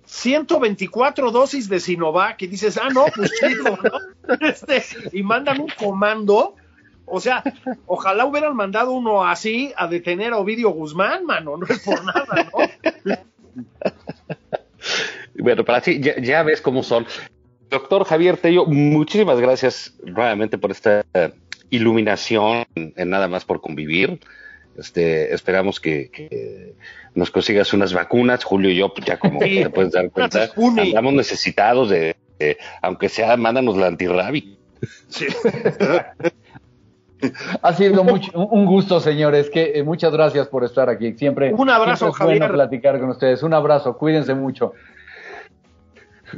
[0.05, 4.37] 124 dosis de Sinovac, y dices, ah, no, pues chido, ¿no?
[4.47, 6.55] Este, y mandan un comando,
[7.05, 7.43] o sea,
[7.85, 12.49] ojalá hubieran mandado uno así a detener a Ovidio Guzmán, mano, no es por nada,
[13.05, 13.15] ¿no?
[15.35, 17.05] Bueno, para ti, ya, ves cómo son.
[17.69, 21.03] Doctor Javier Tello, muchísimas gracias nuevamente por esta
[21.69, 24.19] iluminación en Nada más por convivir.
[24.77, 26.73] Este, esperamos que, que
[27.13, 30.49] nos consigas unas vacunas, Julio y yo, pues ya como Sí, te puedes dar cuenta,
[30.77, 34.57] andamos necesitados de, de- aunque sea, mándanos la antirrabi.
[35.09, 35.27] Sí.
[37.61, 41.13] Ha sido mucho- un gusto, señores, que eh, muchas gracias por estar aquí.
[41.13, 42.51] Siempre, Un abrazo, siempre es bueno Javier.
[42.51, 43.43] platicar con ustedes.
[43.43, 44.73] Un abrazo, cuídense mucho.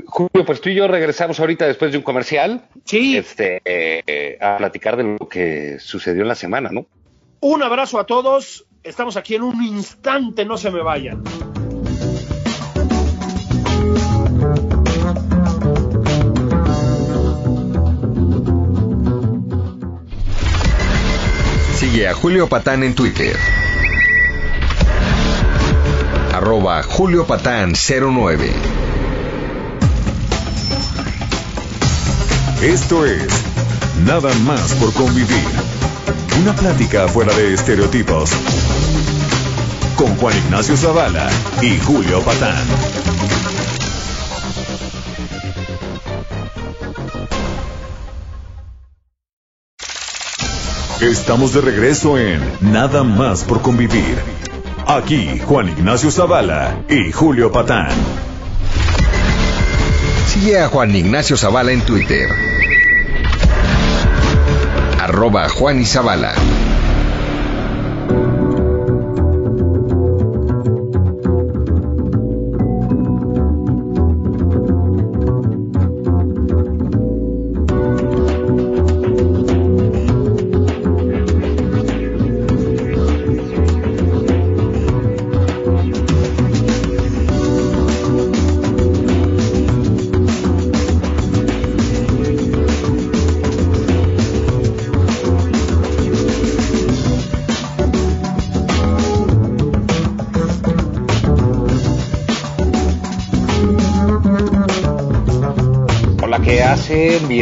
[0.08, 4.58] Julio, pues tú y yo regresamos ahorita después de un comercial Sí, este, eh, a
[4.58, 6.86] platicar de lo que sucedió en la semana, ¿no?
[7.46, 8.66] Un abrazo a todos.
[8.84, 11.22] Estamos aquí en un instante, no se me vayan.
[21.76, 23.36] Sigue a Julio Patán en Twitter.
[26.34, 28.54] Arroba Julio Patán 09.
[32.62, 33.28] Esto es
[34.06, 35.83] Nada más por convivir.
[36.40, 38.32] Una plática fuera de estereotipos.
[39.96, 41.30] Con Juan Ignacio Zavala
[41.62, 42.66] y Julio Patán.
[51.02, 54.18] Estamos de regreso en Nada más por convivir.
[54.88, 57.92] Aquí Juan Ignacio Zavala y Julio Patán.
[60.28, 62.53] Sigue a Juan Ignacio Zavala en Twitter.
[65.24, 65.86] Arroba Juan y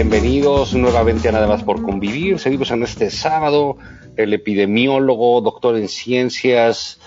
[0.01, 2.39] Bienvenidos nuevamente a Nada más por convivir.
[2.39, 3.77] Seguimos en este sábado.
[4.17, 6.99] El epidemiólogo, doctor en ciencias,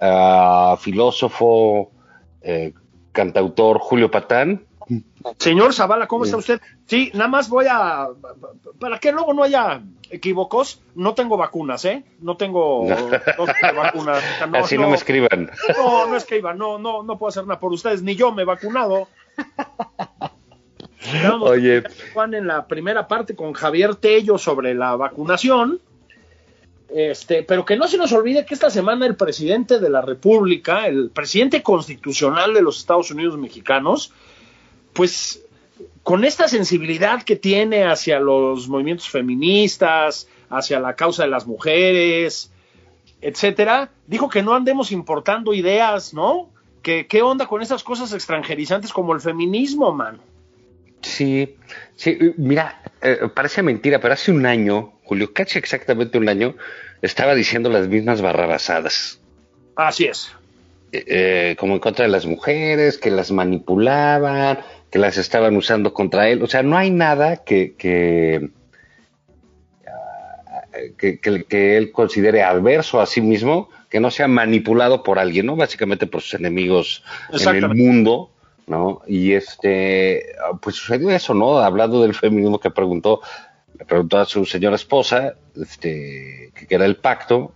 [0.00, 1.90] ah, filósofo,
[2.42, 2.72] eh,
[3.10, 4.64] cantautor Julio Patán.
[5.40, 6.60] Señor Zavala, ¿cómo está usted?
[6.86, 8.10] Sí, nada más voy a.
[8.78, 12.04] Para que luego no haya equívocos, no tengo vacunas, ¿eh?
[12.20, 13.38] No tengo vacunas.
[13.40, 15.50] O sea, Así no, me escriban.
[15.76, 18.44] No, no escriban, no, no, no puedo hacer nada por ustedes, ni yo me he
[18.44, 19.08] vacunado.
[21.22, 21.82] Vamos, Oye.
[22.12, 25.80] Juan, en la primera parte con Javier Tello sobre la vacunación.
[26.88, 30.86] Este, pero que no se nos olvide que esta semana el presidente de la República,
[30.86, 34.12] el presidente constitucional de los Estados Unidos mexicanos,
[34.92, 35.42] pues
[36.02, 42.52] con esta sensibilidad que tiene hacia los movimientos feministas, hacia la causa de las mujeres,
[43.20, 46.48] etcétera, dijo que no andemos importando ideas, ¿no?
[46.82, 50.20] Que qué onda con esas cosas extranjerizantes como el feminismo, mano.
[51.06, 51.56] Sí,
[51.94, 56.56] sí, mira, eh, parece mentira, pero hace un año, Julio, casi exactamente un año,
[57.00, 59.20] estaba diciendo las mismas barrabasadas.
[59.76, 60.32] Así es.
[60.92, 64.58] Eh, eh, como en contra de las mujeres, que las manipulaban,
[64.90, 66.42] que las estaban usando contra él.
[66.42, 68.50] O sea, no hay nada que, que,
[70.98, 75.46] que, que- que él considere adverso a sí mismo que no sea manipulado por alguien,
[75.46, 75.56] ¿no?
[75.56, 78.30] Básicamente por sus enemigos en el mundo,
[78.66, 79.02] ¿no?
[79.06, 81.58] Y este, ah, pues sucedió eso, ¿no?
[81.58, 83.20] Hablando del feminismo que preguntó,
[83.78, 87.52] le preguntó a su señora esposa, este, que era el pacto,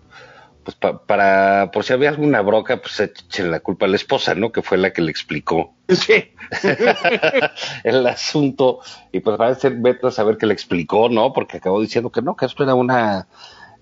[0.65, 4.35] pues pa- para, por si había alguna broca, pues echen la culpa a la esposa,
[4.35, 4.53] ¿no?
[4.53, 6.33] Que fue la que le explicó Sí.
[7.85, 8.81] el asunto
[9.13, 11.33] y pues parece vete a saber que le explicó, ¿no?
[11.33, 13.27] Porque acabó diciendo que no, que esto era una,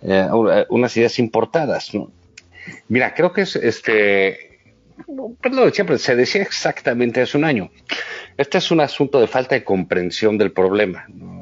[0.03, 2.11] eh, una- unas ideas importadas, ¿no?
[2.89, 4.48] Mira, creo que es este,
[5.41, 7.71] perdón, siempre se decía exactamente hace un año.
[8.37, 11.07] Este es un asunto de falta de comprensión del problema.
[11.09, 11.39] ¿no?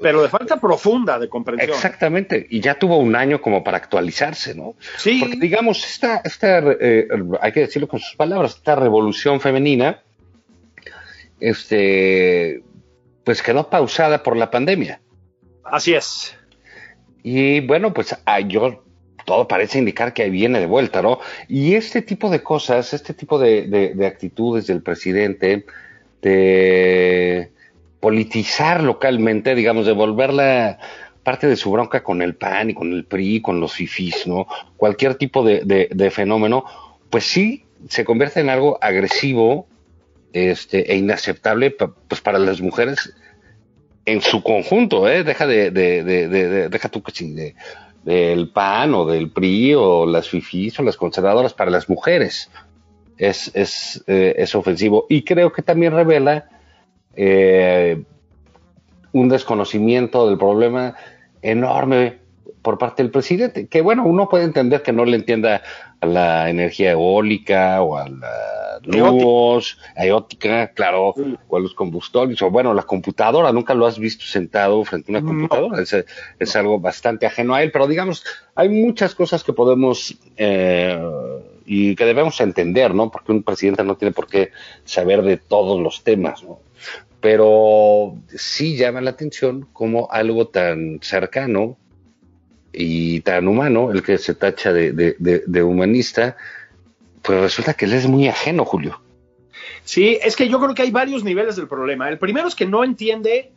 [0.00, 1.70] Pero de falta profunda de comprensión.
[1.70, 4.74] Exactamente, y ya tuvo un año como para actualizarse, ¿no?
[4.96, 5.20] Sí.
[5.20, 7.08] Porque digamos, esta, esta eh,
[7.40, 10.02] hay que decirlo con sus palabras, esta revolución femenina,
[11.40, 12.62] este,
[13.24, 15.00] pues quedó pausada por la pandemia.
[15.64, 16.36] Así es.
[17.22, 18.84] Y bueno, pues ah, yo,
[19.24, 21.20] todo parece indicar que ahí viene de vuelta, ¿no?
[21.48, 25.64] Y este tipo de cosas, este tipo de, de- de actitudes del presidente,
[26.22, 27.50] de
[28.00, 30.78] politizar localmente, digamos, de volverla
[31.22, 34.46] parte de su bronca con el PAN y con el PRI, con los FIFIs, ¿no?
[34.76, 35.60] Cualquier tipo de,
[36.10, 36.64] fenómeno,
[37.10, 39.66] pues sí se convierte en algo agresivo
[40.32, 41.70] este, e inaceptable
[42.08, 43.12] pues para las mujeres
[44.04, 45.22] en su conjunto, ¿eh?
[45.22, 47.54] Deja de, de, de, de- de- deja tú que de,
[48.04, 52.50] del PAN o del PRI o las FIFIs o las conservadoras para las mujeres.
[53.18, 55.06] Es, es, eh, es ofensivo.
[55.08, 56.48] Y creo que también revela
[57.14, 58.02] eh,
[59.12, 60.96] un desconocimiento del problema
[61.42, 62.21] enorme
[62.62, 63.66] por parte del presidente.
[63.66, 65.62] Que bueno, uno puede entender que no le entienda
[66.00, 71.14] a la energía eólica o a la luz, eótica, claro,
[71.48, 75.18] o a los combustibles, o bueno, la computadora, nunca lo has visto sentado frente a
[75.18, 75.94] una computadora, es,
[76.38, 81.00] es, algo bastante ajeno a él, pero digamos, hay muchas cosas que podemos eh,
[81.64, 83.10] y que debemos entender, ¿no?
[83.10, 84.50] Porque un presidente no tiene por qué
[84.84, 86.60] saber de todos los temas, ¿no?
[87.20, 91.76] Pero sí llama la atención como algo tan cercano
[92.72, 96.36] y tan humano, el que se tacha de, de, humanista,
[97.20, 99.00] pues resulta que él es muy ajeno, Julio.
[99.84, 102.08] Sí, es que yo creo que hay varios niveles del problema.
[102.08, 103.52] El primero es que no entiende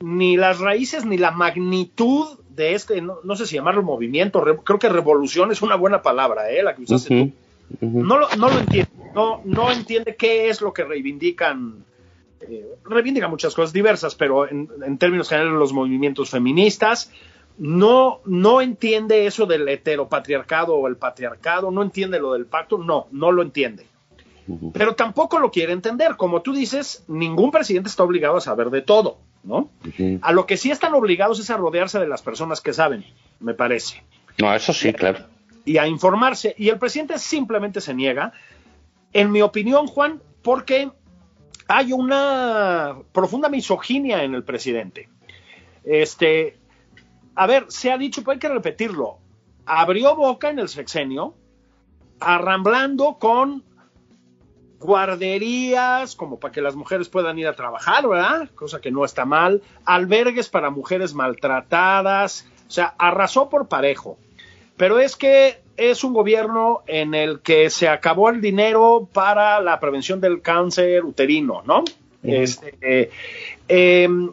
[0.00, 4.88] ni las raíces ni la magnitud de este, no, sé si llamarlo movimiento, creo que
[4.88, 6.62] revolución es una buena palabra, ¿eh?
[6.62, 7.32] la que usaste
[7.80, 7.86] tú.
[7.86, 11.84] no, lo, no lo entiende, no, no entiende qué es lo que reivindican
[12.40, 17.10] eh, reivindican muchas cosas diversas, pero en, en, términos generales los movimientos feministas,
[17.58, 23.06] no, no entiende eso del heteropatriarcado o el patriarcado, no entiende lo del pacto, no,
[23.12, 23.86] no lo entiende.
[24.74, 26.16] Pero tampoco lo quiere entender.
[26.16, 29.70] Como tú dices, ningún presidente está obligado a saber de todo, ¿no?
[30.20, 33.04] A lo que sí están obligados es a rodearse de las personas que saben,
[33.40, 34.02] me parece.
[34.38, 35.20] No, eso sí, claro.
[35.64, 36.54] Y a informarse.
[36.58, 38.32] Y el presidente simplemente se niega,
[39.14, 40.90] en mi opinión, Juan, porque
[41.66, 45.08] hay una profunda misoginia en el presidente.
[45.84, 46.58] Este,
[47.34, 49.18] a ver, se ha dicho, pero hay que repetirlo,
[49.66, 51.34] abrió boca en el sexenio,
[52.20, 53.64] arramblando con
[54.78, 58.50] guarderías, como para que las mujeres puedan ir a trabajar, ¿verdad?
[58.54, 64.18] Cosa que no está mal, albergues para mujeres maltratadas, o sea, arrasó por parejo.
[64.76, 69.80] Pero es que es un gobierno en el que se acabó el dinero para la
[69.80, 71.84] prevención del cáncer uterino, ¿no?
[72.22, 73.10] Este, eh,
[73.68, 74.32] em,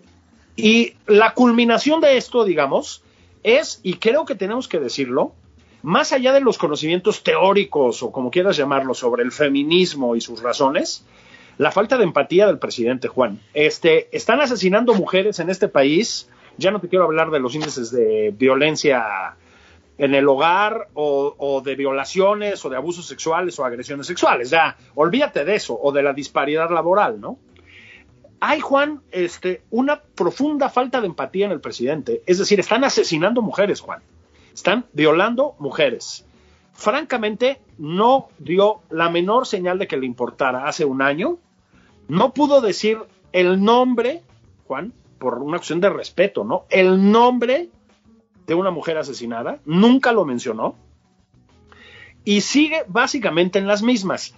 [0.62, 3.04] y la culminación de esto, digamos,
[3.44, 5.34] es, y creo que tenemos que decirlo,
[5.82, 10.44] más allá de los conocimientos teóricos o como quieras llamarlo sobre el feminismo y sus
[10.44, 11.06] razones,
[11.58, 13.40] la falta de empatía del presidente Juan.
[13.54, 16.30] Este, están asesinando mujeres en este país.
[16.58, 19.36] Ya no te quiero hablar de los índices de violencia
[19.98, 24.50] en el hogar o, o, de violaciones o de abusos sexuales o agresiones sexuales.
[24.50, 27.38] Ya, olvídate de eso o de la disparidad laboral, ¿no?
[28.44, 32.24] Hay, Juan, este, una profunda falta de empatía en el presidente.
[32.26, 34.02] Es decir, están asesinando mujeres, Juan.
[34.52, 36.26] Están violando mujeres.
[36.74, 41.38] Francamente, no dio la menor señal de que le importara hace un año.
[42.08, 42.98] No pudo decir
[43.32, 44.24] el nombre,
[44.68, 46.66] Juan, por una cuestión de respeto, ¿no?
[46.72, 47.70] El nombre
[48.48, 49.60] de una mujer asesinada.
[49.66, 50.76] Nunca lo mencionó.
[52.24, 54.34] Y sigue básicamente en las mismas.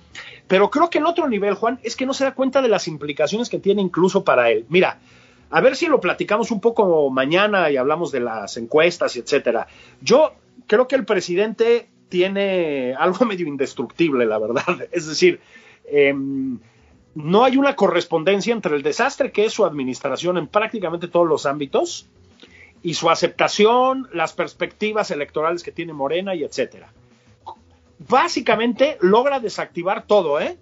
[0.48, 2.88] Pero creo que el otro nivel, Juan, es que no se da cuenta de las
[2.88, 4.66] implicaciones que tiene incluso para él.
[4.70, 5.00] Mira,
[5.50, 9.68] a ver si lo platicamos un poco mañana y hablamos de las encuestas etcétera.
[10.02, 10.34] Yo
[10.68, 14.64] creo que el presidente tiene algo medio indestructible, la verdad.
[14.92, 15.40] Es decir,
[15.86, 16.60] em,
[17.16, 21.46] no hay una correspondencia entre el desastre que es su administración en prácticamente todos los
[21.46, 22.08] ámbitos
[22.82, 26.92] y su aceptación, las perspectivas electorales que tiene Morena y etcétera
[28.08, 30.58] básicamente logra desactivar todo, ¿eh?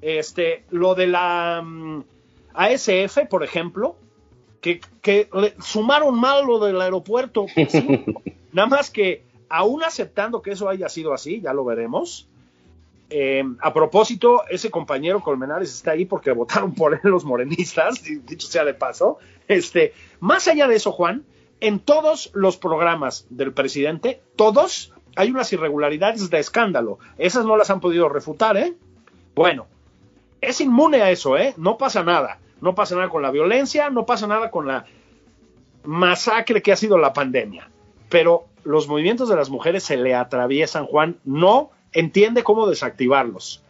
[0.00, 2.04] Este, lo de la mm,
[2.54, 3.96] ASF, por ejemplo,
[4.60, 4.80] que,
[5.60, 7.46] sumaron mal lo del aeropuerto.
[8.52, 12.28] nada más que, aún aceptando que eso haya sido así, ya lo veremos.
[13.10, 18.46] Eh, a propósito, ese compañero Colmenares está ahí porque votaron por él los morenistas, dicho
[18.46, 19.18] sea de paso.
[19.46, 21.24] Este, más allá de eso, Juan,
[21.60, 26.98] en todos los programas del presidente, todos hay unas irregularidades de escándalo.
[27.18, 28.74] Esas no las han podido refutar, ¿eh?
[29.34, 29.66] Bueno,
[30.40, 31.54] es inmune a eso, ¿eh?
[31.56, 32.38] No pasa nada.
[32.60, 34.86] No pasa nada con la violencia, no pasa nada con la
[35.84, 37.68] masacre que ha sido la pandemia.
[38.08, 43.62] Pero los movimientos de las mujeres se le atraviesan, Juan, no entiende cómo desactivarlos.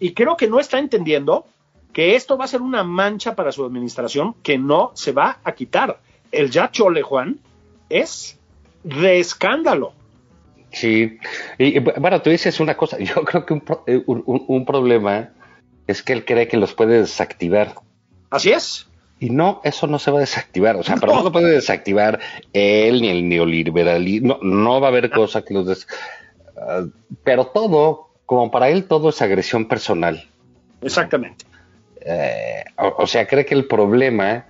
[0.00, 1.46] Y creo que no está entendiendo
[1.92, 5.52] que esto va a ser una mancha para su administración que no se va a
[5.52, 6.00] quitar.
[6.32, 7.38] El ya chole, Juan,
[7.88, 8.38] es
[8.82, 9.92] de escándalo.
[10.72, 11.18] Sí,
[11.58, 15.30] y bueno, tú dices una cosa, yo creo que eh, un, problema
[15.86, 17.74] es que él cree que los puede desactivar.
[18.30, 18.88] Así es.
[19.20, 22.18] Y no, eso no se va a desactivar, o sea, pero no lo puede desactivar
[22.52, 25.86] él ni el neoliberalismo, no, no va a haber cosa que los des...
[26.56, 26.86] Ah,
[27.22, 30.28] pero todo, como para él todo es agresión personal.
[30.80, 31.44] Exactamente.
[32.00, 34.46] Eh, o, sea, cree que el problema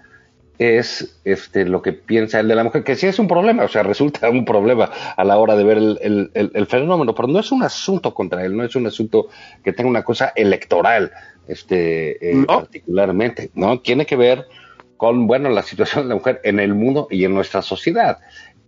[0.58, 3.68] es este, lo que piensa el de la mujer, que sí es un problema, o
[3.68, 7.62] sea, resulta un problema a la hora de ver el, fenómeno, pero no es un
[7.62, 9.28] asunto contra él, no es un asunto
[9.64, 11.12] que tenga una cosa electoral,
[11.48, 13.80] este, eh, particularmente, ¿no?
[13.80, 14.46] Tiene que ver
[14.96, 18.18] con, bueno, la situación de la mujer en el mundo y en nuestra sociedad.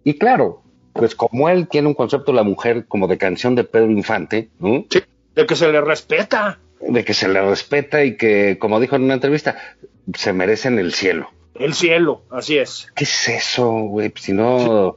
[0.02, 0.62] Y claro,
[0.92, 4.48] pues como él tiene un concepto de la mujer como de canción de Pedro Infante,
[4.58, 4.84] ¿no?
[4.90, 5.00] Sí,
[5.34, 6.58] de que se le respeta.
[6.80, 9.56] de que se le respeta y que, como dijo en una entrevista,
[10.14, 11.30] se merecen el cielo.
[11.54, 12.88] El cielo, así es.
[12.94, 14.08] ¿Qué es eso, güey?
[14.08, 14.96] Pues, Si no,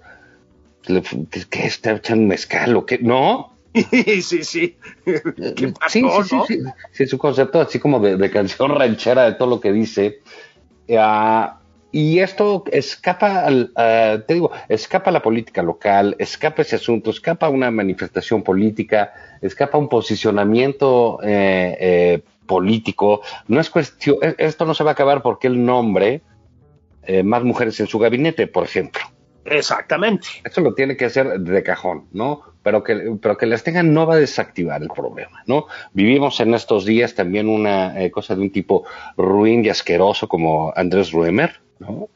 [0.87, 1.03] le-
[1.49, 2.97] ¿qué, está echando mezcal o qué?
[2.99, 3.53] ¿No?
[4.21, 4.75] sí, sí.
[5.05, 6.45] ¿Qué pasó, sí, sí, sí, no?
[6.45, 6.59] sí,
[6.91, 10.19] sí, es un concepto así como de, de canción ranchera de todo lo que dice.
[10.97, 11.59] Ah,
[11.91, 17.11] y esto escapa, al, ah, te digo, escapa a la política local, escapa ese asunto,
[17.11, 23.21] escapa a una manifestación política, escapa a un posicionamiento eh, eh, político.
[23.47, 26.21] No es cuestión, e- esto no se va a acabar porque él nombre
[27.07, 29.01] eh, más mujeres en su gabinete, por ejemplo.
[29.45, 30.27] Exactamente.
[30.43, 32.41] Eso lo tiene que hacer de cajón, ¿no?
[32.63, 35.67] Pero que, pero que las tengan no va a desactivar el problema, ¿no?
[35.93, 38.83] Vivimos en estos días también una eh, cosa de un tipo
[39.15, 42.09] ruin y asqueroso como Andrés Ruemer, ¿no?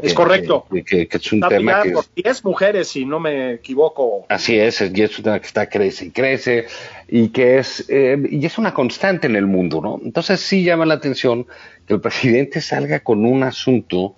[0.00, 0.64] Es correcto.
[0.72, 1.90] Que, que- que es un Está tema que...
[1.90, 4.24] por 10 mujeres, si no me equivoco.
[4.28, 6.66] Así es, es- y es un tema que está crece y crece
[7.08, 10.00] y que es eh, y es una constante en el mundo, ¿no?
[10.02, 11.46] Entonces sí llama la atención
[11.84, 14.14] que el presidente salga con un asunto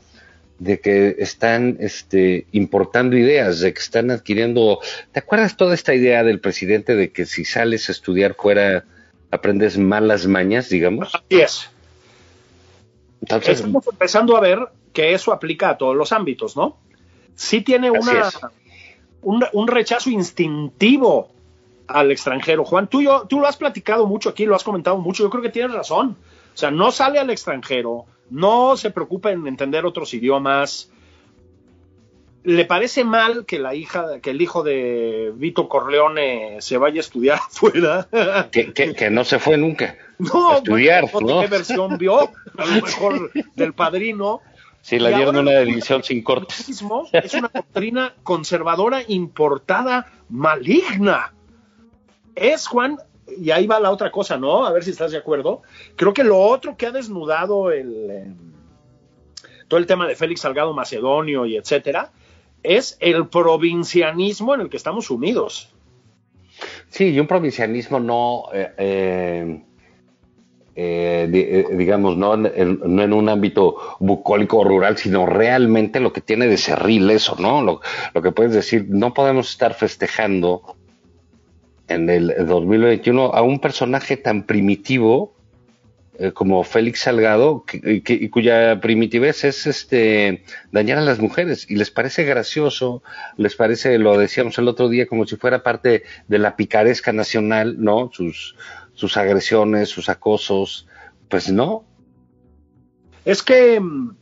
[0.60, 4.78] de que están este, importando ideas, de que están adquiriendo.
[5.10, 8.84] ¿Te acuerdas toda esta idea del presidente de que si sales a estudiar fuera
[9.30, 11.14] aprendes malas mañas, digamos?
[11.14, 11.70] Así es.
[13.22, 14.58] Entonces, Estamos empezando a ver
[14.92, 16.76] que eso aplica a todos los ámbitos, ¿no?
[17.34, 18.30] Sí tiene una,
[19.22, 21.30] un, un rechazo instintivo
[21.86, 22.66] al extranjero.
[22.66, 25.42] Juan, tú, yo, tú lo has platicado mucho aquí, lo has comentado mucho, yo creo
[25.42, 26.18] que tienes razón.
[26.52, 30.90] O sea, no sale al extranjero, no se preocupa en entender otros idiomas.
[32.42, 37.00] ¿Le parece mal que la hija, que el hijo de Vito Corleone se vaya a
[37.00, 38.08] estudiar afuera?
[38.50, 42.18] que, que- que no se fue nunca No, a estudiar, bueno, no qué versión vio,
[42.56, 44.40] a lo mejor del padrino.
[44.82, 46.66] Sí, le dieron una edición sin cortes.
[47.12, 51.34] Es una doctrina conservadora importada maligna.
[52.34, 52.96] Es, Juan,
[53.38, 54.64] y ahí va la otra cosa, ¿no?
[54.66, 55.62] A ver si estás de acuerdo.
[55.96, 58.26] Creo que lo otro que ha desnudado el, eh,
[59.68, 62.10] todo el tema de Félix Salgado Macedonio y etcétera,
[62.62, 65.72] es el provincianismo en el que estamos sumidos.
[66.88, 69.62] Sí, y un provincianismo no, eh,
[70.76, 76.00] eh, di- digamos, no en, en- no en un ámbito bucólico o rural, sino realmente
[76.00, 77.62] lo que tiene de cerril eso, ¿no?
[77.62, 77.80] Lo,
[78.14, 80.76] lo que puedes decir, no podemos estar festejando
[81.90, 85.34] en el 2021 a un personaje tan primitivo
[86.18, 91.90] eh, como Félix Salgado, que- cuya primitivez es este dañar a las mujeres, y les
[91.90, 93.02] parece gracioso,
[93.38, 97.76] les parece, lo decíamos el otro día, como si fuera parte de la picaresca nacional,
[97.82, 98.10] ¿no?
[98.12, 98.54] Sus,
[98.92, 100.86] sus agresiones, sus acosos,
[101.30, 101.84] pues no.
[103.24, 104.14] Es que mm,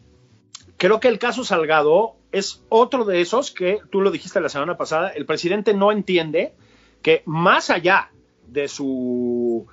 [0.77, 4.77] creo que el caso Salgado es otro de esos que, tú lo dijiste la semana
[4.77, 6.53] pasada, el presidente no entiende
[7.03, 8.11] que más allá
[8.47, 9.67] de su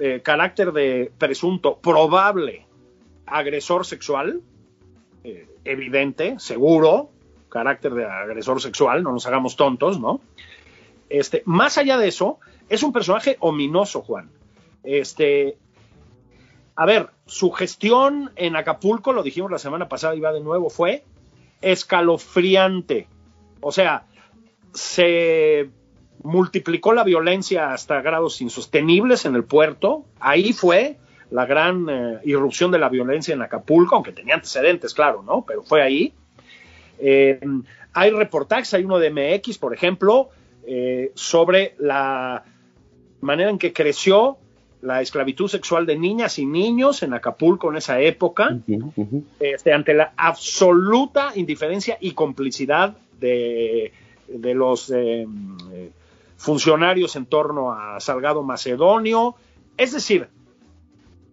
[0.00, 2.66] eh, carácter de presunto, probable
[3.26, 4.40] agresor sexual,
[5.24, 7.10] eh, evidente, seguro,
[7.48, 10.20] carácter de agresor sexual, no nos hagamos tontos, ¿no?
[11.08, 14.30] Este, más allá de eso, es un personaje ominoso, Juan.
[14.84, 15.58] Este,
[16.76, 20.70] a ver, su gestión en Acapulco, lo dijimos la semana pasada y va de nuevo,
[20.70, 21.04] fue
[21.60, 23.08] escalofriante.
[23.60, 24.06] O sea,
[24.72, 25.68] se
[26.22, 30.04] multiplicó la violencia hasta grados insostenibles en el puerto.
[30.18, 30.96] Ahí fue
[31.30, 35.44] la gran eh, irrupción de la violencia en Acapulco, aunque tenía antecedentes, claro, ¿no?
[35.46, 36.12] Pero fue ahí.
[36.98, 37.40] Eh,
[37.92, 40.30] hay reportajes, hay uno de MX, por ejemplo,
[40.66, 42.44] eh, sobre la
[43.20, 44.38] manera en que creció
[44.82, 48.58] la esclavitud sexual de niñas y niños en Acapulco en esa época,
[49.38, 53.92] este, ante la absoluta indiferencia y complicidad de,
[54.26, 55.26] de los eh,
[56.40, 59.34] funcionarios en torno a Salgado Macedonio.
[59.76, 60.28] Es decir,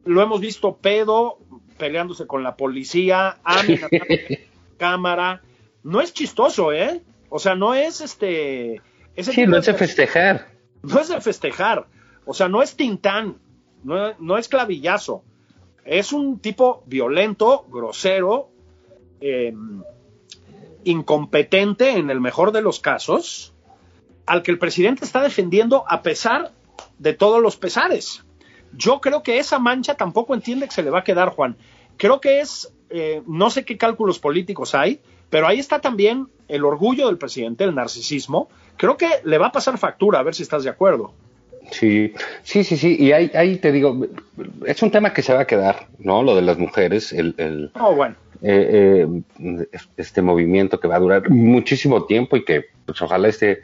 [0.03, 1.39] lo hemos visto pedo
[1.77, 3.37] peleándose con la policía,
[4.77, 5.41] cámara.
[5.83, 7.01] No es chistoso, ¿eh?
[7.29, 8.81] O sea, no es este.
[9.15, 10.47] ese Sí, no es de de- festejar.
[10.83, 11.87] no es de festejar.
[12.25, 13.37] O sea, no es Tintán,
[13.83, 15.23] no, no es clavillazo.
[15.85, 18.49] Es un tipo violento, grosero,
[19.21, 19.53] eh,
[20.83, 23.53] incompetente en el mejor de los casos,
[24.27, 26.51] al que el presidente está defendiendo a pesar
[26.99, 28.23] de todos los pesares.
[28.73, 31.55] Yo creo que esa mancha tampoco entiende que se le va a quedar, Juan.
[31.97, 34.99] Creo que es, eh, no sé qué cálculos políticos hay,
[35.29, 38.49] pero ahí está también el orgullo del presidente, el narcisismo.
[38.77, 41.13] Creo que le va a pasar factura, a ver si estás de acuerdo.
[41.71, 42.13] Sí,
[42.43, 42.95] sí, sí, sí.
[42.99, 44.05] Y ahí, ahí te digo,
[44.65, 46.23] es un tema que se va a quedar, ¿no?
[46.23, 48.15] Lo de las mujeres, el, el, Oh, bueno.
[48.41, 49.05] eh,
[49.39, 49.67] eh,
[49.97, 53.63] este movimiento que va a durar muchísimo tiempo y que pues ojalá esté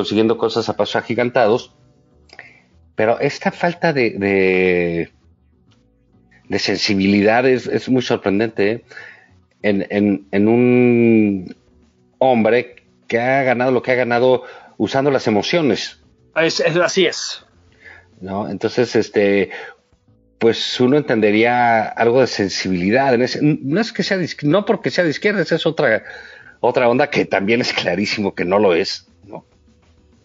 [0.00, 1.74] consiguiendo cosas a pasos agigantados.
[2.94, 5.10] Pero esta falta de, de,
[6.48, 8.84] de sensibilidad es, es muy sorprendente ¿eh?
[9.62, 11.56] en, en, en un
[12.18, 12.76] hombre
[13.08, 14.44] que ha ganado lo que ha ganado
[14.78, 16.00] usando las emociones.
[16.36, 17.44] Es- es- así es.
[18.20, 18.48] ¿no?
[18.48, 19.50] Entonces, este,
[20.38, 23.12] pues uno entendería algo de sensibilidad.
[23.14, 26.02] En ese, no es que sea de no porque sea de izquierda, esa es otra,
[26.60, 29.09] otra onda que también es clarísimo que no lo es.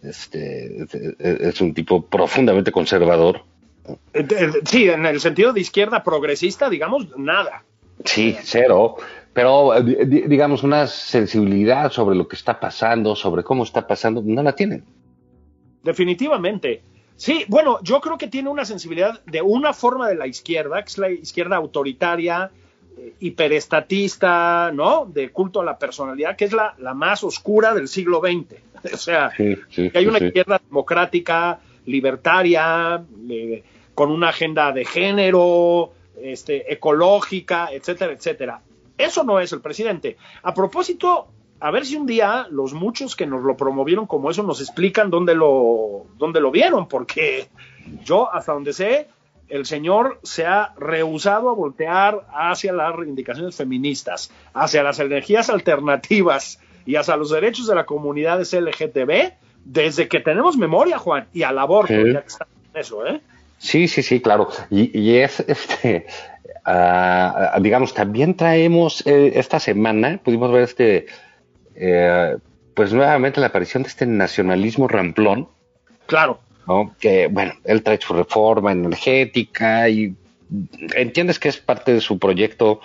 [0.09, 3.41] Este, es, es un tipo profundamente conservador.
[4.13, 7.63] Eh, eh, Sí, en el sentido de izquierda progresista, digamos, nada.
[8.03, 8.95] Sí, cero.
[9.33, 14.21] Pero, eh, di- digamos, una sensibilidad sobre lo que está pasando, sobre cómo está pasando,
[14.25, 14.83] no la tienen.
[15.83, 16.81] Definitivamente.
[17.17, 20.89] Sí, bueno, yo creo que tiene una sensibilidad de una forma de la izquierda, que
[20.89, 22.51] es la izquierda autoritaria,
[23.19, 25.05] hiperestatista, ¿no?
[25.05, 28.55] De culto a la personalidad, que es la, la más oscura del siglo XX.
[28.93, 30.25] O sea, Sí, sí, que hay una sí.
[30.25, 33.63] izquierda democrática, libertaria, eh,
[33.93, 38.61] con una agenda de género, este, ecológica, etcétera, etcétera.
[38.97, 40.17] Eso no es el presidente.
[40.43, 41.27] A propósito,
[41.59, 45.09] a ver si un día los muchos que nos lo promovieron como eso nos explican
[45.09, 47.47] dónde lo, dónde lo vieron, porque
[48.03, 49.07] yo, hasta donde sé,
[49.47, 56.59] el señor se ha rehusado a voltear hacia las reivindicaciones feministas, hacia las energías alternativas
[56.85, 59.33] y hacia los derechos de la comunidad LGTB
[59.63, 62.13] desde que tenemos memoria, Juan, y al aborto, Sí.
[62.13, 63.21] ya que está en eso, ¿eh?
[63.57, 64.49] Sí, sí, sí, claro.
[64.69, 66.05] Y, y es, este,
[66.65, 71.05] ah, ah, digamos, también traemos eh, esta semana, pudimos ver este,
[71.75, 72.37] eh,
[72.73, 75.47] pues nuevamente la aparición de este nacionalismo ramplón,
[76.05, 76.39] Claro.
[76.67, 76.93] ¿no?
[76.99, 80.13] Que, bueno, él trae su reforma energética y
[80.95, 82.79] entiendes que es parte de su proyecto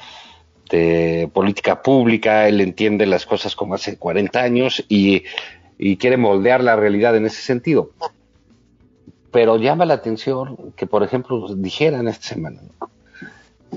[0.70, 5.24] de política pública, él entiende las cosas como hace 40 años y,
[5.78, 7.90] y quiere moldear la realidad en ese sentido.
[9.32, 12.60] Pero llama la atención que, por ejemplo, dijeran esta semana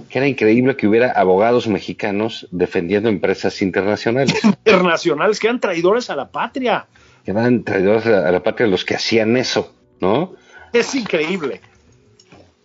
[0.09, 6.15] que era increíble que hubiera abogados mexicanos defendiendo empresas internacionales, Internacionales que eran traidores a
[6.15, 6.87] la patria.
[7.23, 10.33] que eran traidores a la patria los que hacían eso, ¿no?
[10.71, 11.61] Es increíble.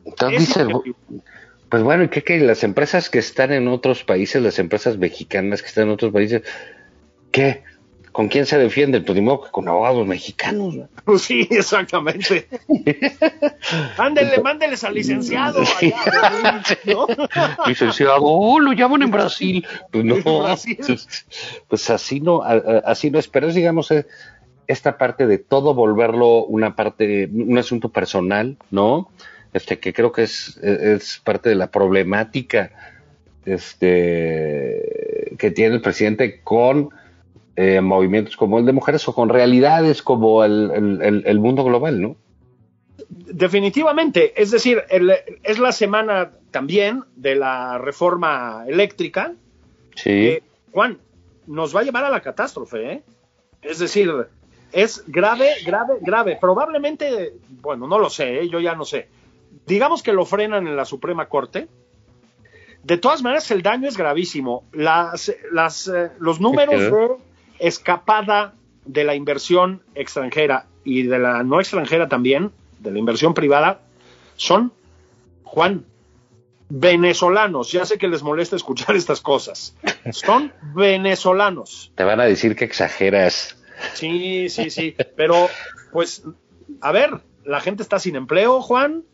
[0.04, 0.94] Entonces Es dices, increíble.
[1.68, 2.38] Pues bueno, ¿y qué, qué?
[2.40, 6.42] Las empresas que están en otros países, las empresas mexicanas que están en otros países,
[7.30, 7.62] ¿qué?
[8.12, 9.04] ¿Con quién se defienden?
[9.04, 10.74] Pues ni modo que con abogados mexicanos.
[10.74, 10.88] ¿no?
[11.04, 12.48] Pues Sí, exactamente.
[13.98, 15.60] Mándele, mándeles al licenciado.
[15.60, 17.06] allá, ¿no?
[17.66, 19.66] Licenciado, oh, lo llaman en Brasil.
[19.92, 20.78] Pues no, Brasil.
[20.84, 21.26] pues,
[21.68, 23.28] pues así no, así no es.
[23.28, 24.06] Pero es, digamos, eh,
[24.66, 29.10] esta parte de todo volverlo una parte, un asunto personal, ¿no?
[29.52, 32.70] Este, que creo que es, es parte de la problemática
[33.46, 36.90] este, que tiene el presidente con
[37.56, 41.64] eh, movimientos como el de mujeres o con realidades como el, el- el- el mundo
[41.64, 42.16] global, ¿no?
[43.08, 44.40] Definitivamente.
[44.40, 44.82] Es decir,
[45.42, 49.32] es la semana también de la reforma eléctrica.
[49.94, 50.10] Sí.
[50.10, 50.42] que,
[50.72, 50.98] Juan,
[51.46, 53.02] nos va a llevar a la catástrofe, ¿eh?
[53.62, 54.12] Es decir,
[54.72, 56.38] es grave, grave, grave.
[56.40, 57.32] Probablemente,
[57.62, 58.48] bueno, no lo sé, ¿eh?
[58.48, 59.08] yo ya no sé.
[59.66, 61.68] Digamos que lo frenan en la Suprema Corte.
[62.82, 64.64] De todas maneras, el daño es gravísimo.
[64.72, 67.16] Las, las, eh, los números de
[67.58, 68.54] escapada
[68.86, 73.80] de la inversión extranjera y de la no extranjera también, de la inversión privada,
[74.36, 74.72] son,
[75.44, 75.84] Juan,
[76.68, 77.72] venezolanos.
[77.72, 79.76] Ya sé que les molesta escuchar estas cosas.
[80.12, 81.92] Son venezolanos.
[81.94, 83.56] Te van a decir que exageras.
[83.94, 84.96] Sí, sí, sí.
[85.16, 85.48] Pero,
[85.92, 86.24] pues,
[86.80, 89.04] a ver, la gente está sin empleo, Juan.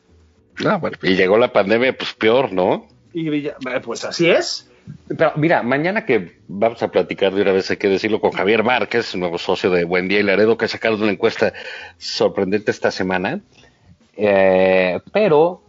[0.81, 2.87] Bueno, y llegó la pandemia, pues peor, ¿no?
[3.13, 4.71] Y ya- pues así es.
[5.09, 8.63] Pero mira, mañana que vamos a platicar de una vez, hay que decirlo, con Javier
[8.63, 11.53] Márquez, nuevo socio de Buen Día y Laredo, que ha sacado una encuesta
[11.97, 13.41] sorprendente esta semana.
[14.17, 15.63] Eh, pero,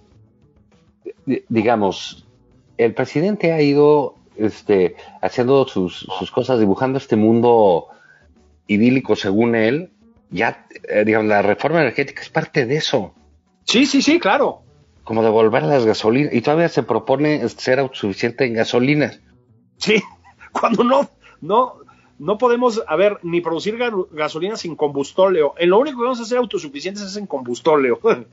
[1.25, 2.25] di- digamos,
[2.77, 7.87] el presidente ha ido este, haciendo sus, sus cosas, dibujando este mundo
[8.67, 9.91] idílico según él.
[10.29, 13.13] Ya, eh, digamos, la reforma energética es parte de eso.
[13.63, 14.61] Sí, sí, sí, claro.
[15.05, 19.21] Como devolver las gasolinas, y todavía se propone ser autosuficiente en gasolinas.
[19.77, 20.03] Sí,
[20.51, 21.75] cuando no, no,
[22.19, 25.53] no podemos, a ver, ni producir ga- gasolina sin combustóleo.
[25.57, 27.99] En lo único que vamos a ser autosuficientes es en combustóleo.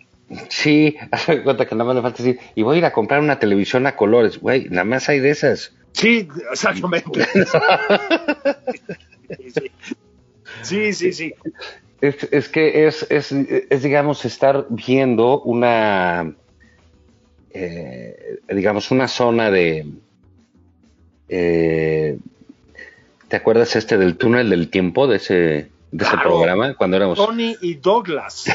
[0.49, 3.21] Sí, haz cuenta que nada más le falta decir, y voy a ir a comprar
[3.21, 5.75] una televisión a colores, güey, nada más hay de esas.
[5.93, 7.27] Sí, exactamente.
[10.63, 11.35] Sí, sí, sí.
[12.01, 16.35] Es, es que es, es, es, digamos, estar viendo una,
[17.55, 19.87] eh, digamos, una zona de,
[21.29, 22.19] eh,
[23.29, 25.69] ¿te acuerdas este del túnel del tiempo de ese, de
[26.05, 26.23] ese Claro.
[26.31, 27.19] programa cuando éramos...
[27.19, 28.45] Tony y Douglas.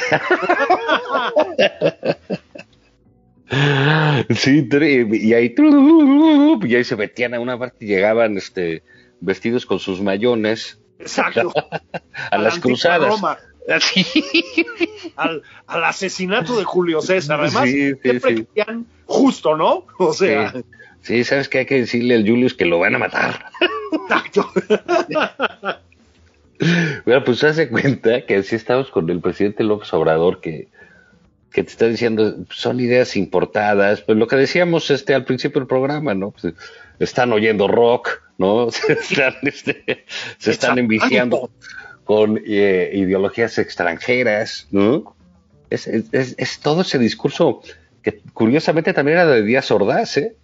[4.35, 8.83] Sí, y ahí, y ahí se metían a una parte y llegaban este,
[9.21, 11.53] vestidos con sus mayones Exacto.
[12.31, 13.09] a la las cruzadas.
[13.09, 13.37] Roma.
[15.15, 17.39] al, al asesinato de Julio César.
[17.41, 18.47] Además, Sí, sí, siempre sí.
[18.53, 19.85] querían justo, ¿no?
[19.97, 20.53] O sea,
[21.01, 21.23] Sí.
[21.23, 23.45] Sabes que hay que decirle al Julius que lo van a matar.
[23.93, 24.49] exacto.
[27.05, 30.67] Bueno, pues hace cuenta que así estamos con el presidente López Obrador que,
[31.51, 35.67] que te está diciendo son ideas importadas, pues lo que decíamos este al principio del
[35.67, 36.31] programa, ¿no?
[36.31, 36.55] Pues,
[36.99, 38.71] están oyendo rock, ¿no?
[38.71, 40.05] Se están, este,
[40.39, 41.51] se están enviciando
[42.07, 45.13] con eh, ideologías extranjeras, ¿no?
[45.69, 47.61] Es, es, es- todo ese discurso
[48.01, 50.35] que curiosamente también era de Díaz Ordaz, ¿eh?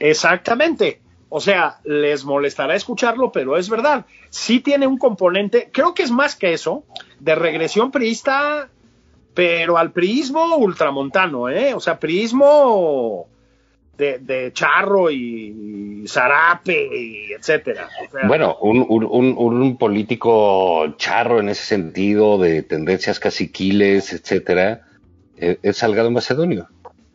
[0.00, 1.00] Exactamente.
[1.28, 4.06] O sea, les molestará escucharlo, pero es verdad.
[4.30, 6.84] Sí tiene un componente, creo que es más que eso,
[7.20, 8.68] de regresión priista,
[9.34, 11.74] pero al priismo ultramontano, ¿eh?
[11.74, 13.28] O sea, priismo
[13.96, 17.88] de, de charro y, y zarape, y etcétera.
[18.06, 24.12] O sea, Bueno, un, un, un- un político charro en ese sentido, de tendencias caciquiles,
[24.12, 24.82] etcétera,
[25.36, 26.68] eh, es Salgado Macedonio.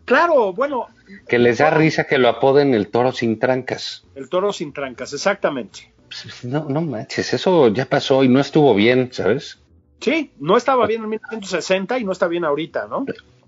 [0.05, 0.87] claro, bueno,
[1.27, 4.03] Que les da risa que lo apoden el toro sin trancas.
[4.15, 5.91] el toro sin trancas, exactamente.
[6.07, 9.59] Pues, No, no manches, eso ya pasó y no estuvo bien, ¿sabes?
[10.01, 13.05] Sí, no estaba bien en 1960 y no está bien ahorita, ¿no?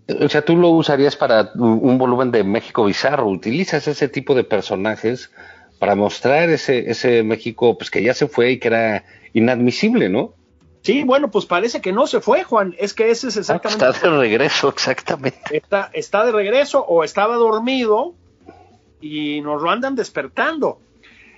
[0.07, 3.27] O sea, tú lo usarías para un volumen de México bizarro.
[3.27, 5.31] Utilizas ese tipo de personajes
[5.79, 10.33] para mostrar ese, ese México pues que ya se fue y que era inadmisible, ¿no?
[10.81, 12.75] Sí, bueno, pues parece que no se fue, Juan.
[12.77, 13.85] Es que ese es exactamente.
[13.85, 15.39] Está de regreso, exactamente.
[15.51, 18.13] está, está de regreso o estaba dormido
[18.99, 20.79] y nos lo andan despertando.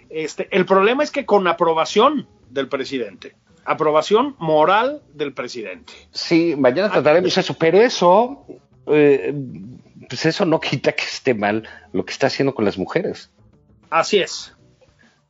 [0.09, 3.36] Este, el problema es que con aprobación del presidente,
[3.66, 5.91] aprobación moral del presidente.
[6.11, 8.45] Sí, mañana trataremos eso, pero eso,
[8.88, 9.34] eh,
[10.07, 13.32] pues eso no quita que esté mal lo que está haciendo con las mujeres.
[13.89, 14.51] Así es.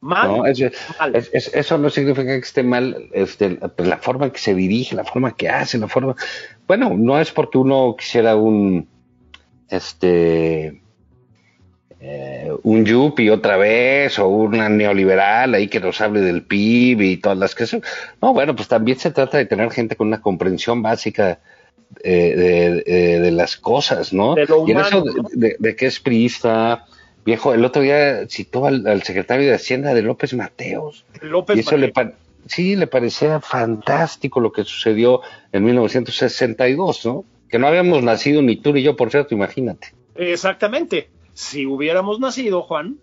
[0.01, 0.27] Mal.
[0.27, 0.45] ¿no?
[0.45, 0.61] Es-
[0.99, 1.15] mal.
[1.15, 4.53] es- es- eso no significa que esté mal este, pues, la forma en que se
[4.53, 6.15] dirige, la forma que hace, la forma...
[6.67, 8.87] Bueno, no es porque uno quisiera un...
[9.69, 10.81] Este...
[12.07, 17.17] eh, un yuppie otra vez o una neoliberal ahí que nos hable del PIB y
[17.17, 17.81] todas las que son.
[18.21, 21.39] No, bueno, pues también se trata de tener gente con una comprensión básica
[22.03, 24.35] eh, de, de- de las cosas, ¿no?
[24.35, 26.85] De lo y en eso humano, de, de- de que es priista,
[27.25, 31.05] viejo, el otro día citó al, al secretario de Hacienda de López Mateos.
[31.21, 31.91] López y eso le,
[32.47, 37.25] sí, le parecía fantástico lo que sucedió en 1962, ¿no?
[37.49, 39.93] Que no habíamos nacido ni tú ni yo, por cierto, imagínate.
[40.15, 41.09] Exactamente.
[41.35, 42.97] Si hubiéramos nacido, Juan,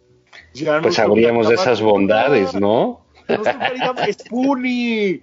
[0.55, 3.05] ya Pues nos sabríamos de esas bondades, ¿no?
[3.28, 3.47] Nos
[4.14, 5.22] Spoonie.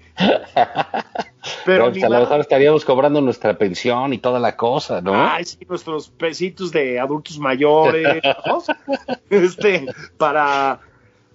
[1.65, 5.13] Pero ni a lo mejor estaríamos cobrando nuestra pensión y toda la cosa, ¿no?
[5.15, 8.61] Ay, sí, nuestros pesitos de adultos mayores, ¿no?
[9.31, 9.87] Este,
[10.19, 10.79] para,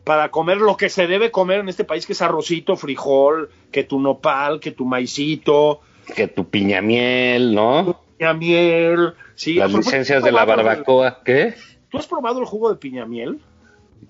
[0.05, 3.83] para comer lo que se debe comer en este país, que es arrocito, frijol, que
[3.83, 5.81] tu nopal, que tu maicito,
[6.15, 8.04] Que tu piña miel, ¿no?
[8.19, 9.15] Piña miel.
[9.35, 11.55] Sí, Las licencias ¿tú de la el- barbacoa, ¿qué?
[11.91, 13.41] ¿Tú has probado el jugo de piña miel?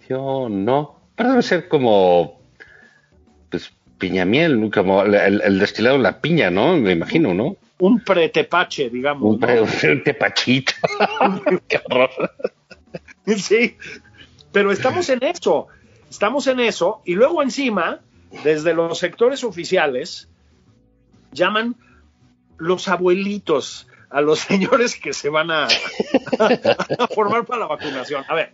[0.09, 0.97] Yo no.
[1.17, 2.41] Pero debe ser como,
[3.51, 6.77] pues, piña miel, como el, el- el destilado de la piña, ¿no?
[6.77, 7.57] Me imagino, ¿no?
[7.79, 9.23] Un pretepache, digamos.
[9.35, 9.47] Un, ¿no?
[9.47, 9.61] pre-
[9.93, 10.73] un tepachito.
[11.69, 12.11] Qué horror.
[13.37, 13.77] Sí,
[14.53, 15.69] pero estamos en eso,
[16.11, 18.01] estamos en eso, y luego encima,
[18.45, 20.29] desde los sectores oficiales,
[21.33, 21.75] llaman
[22.59, 28.25] los abuelitos a los señores que se van a, a formar para la vacunación.
[28.29, 28.53] A ver,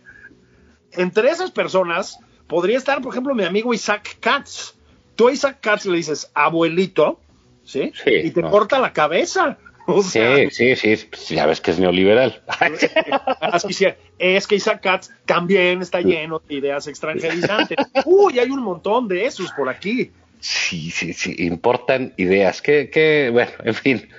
[0.93, 4.73] entre esas personas podría estar, por ejemplo, mi amigo Isaac Katz.
[5.15, 7.19] Tú a Isaac Katz le dices abuelito,
[7.63, 7.93] ¿sí?
[8.03, 8.49] Sí, y te no.
[8.49, 9.59] corta la cabeza.
[9.85, 12.41] O sea, Sí, sí, sí, ya ves que es neoliberal.
[13.39, 17.77] Así sea, es que Isaac Katz también está lleno de ideas extranjerizantes.
[18.05, 20.11] Uy, hay un montón de esos por aquí.
[20.39, 22.63] Sí, sí, sí, importan ideas.
[22.63, 24.09] Que, que, bueno, en fin.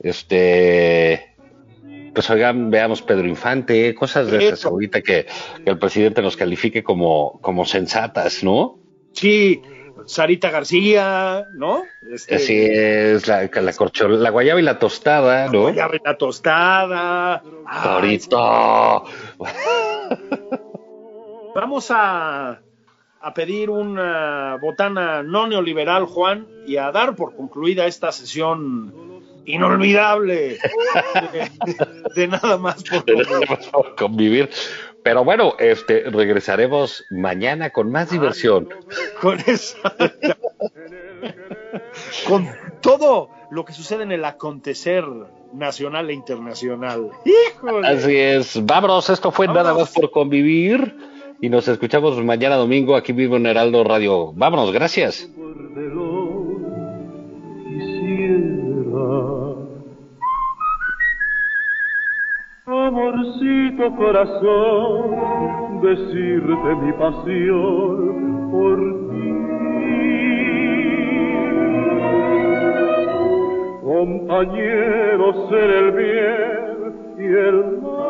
[0.00, 1.36] Este.
[2.14, 5.26] Pues oigan, veamos Pedro Infante, cosas de esas ahorita que,
[5.64, 8.78] que el presidente nos califique como, como sensatas, ¿no?
[9.12, 9.62] Sí,
[10.06, 11.84] Sarita García, ¿no?
[12.12, 15.62] Este, Así es, la, la corchola, la guayaba y la tostada, ¿no?
[15.62, 17.42] Guayaba y la tostada.
[17.82, 19.04] Torito.
[21.54, 22.60] Vamos a,
[23.20, 29.19] a pedir una botana no neoliberal, Juan, y a dar por concluida esta sesión
[29.54, 30.58] inolvidable
[31.32, 31.50] de,
[32.14, 34.50] de nada más por Tenemos por convivir.
[35.02, 38.68] Pero bueno, este, regresaremos mañana con más diversión.
[39.20, 39.78] Con eso.
[42.28, 42.48] con
[42.80, 45.04] todo lo que sucede en el acontecer
[45.52, 47.10] nacional e internacional.
[47.24, 47.88] ¡Híjole!
[47.88, 48.64] Así es.
[48.64, 50.96] Vámonos, esto fue nada más por convivir.
[51.40, 54.32] Y nos escuchamos mañana domingo aquí mismo en Heraldo Radio.
[54.34, 55.28] Vámonos, gracias.
[62.90, 68.78] Amorcito corazón, decirte mi pasión por
[69.10, 69.30] ti.
[73.80, 78.09] Compañeros en el bien y el mal.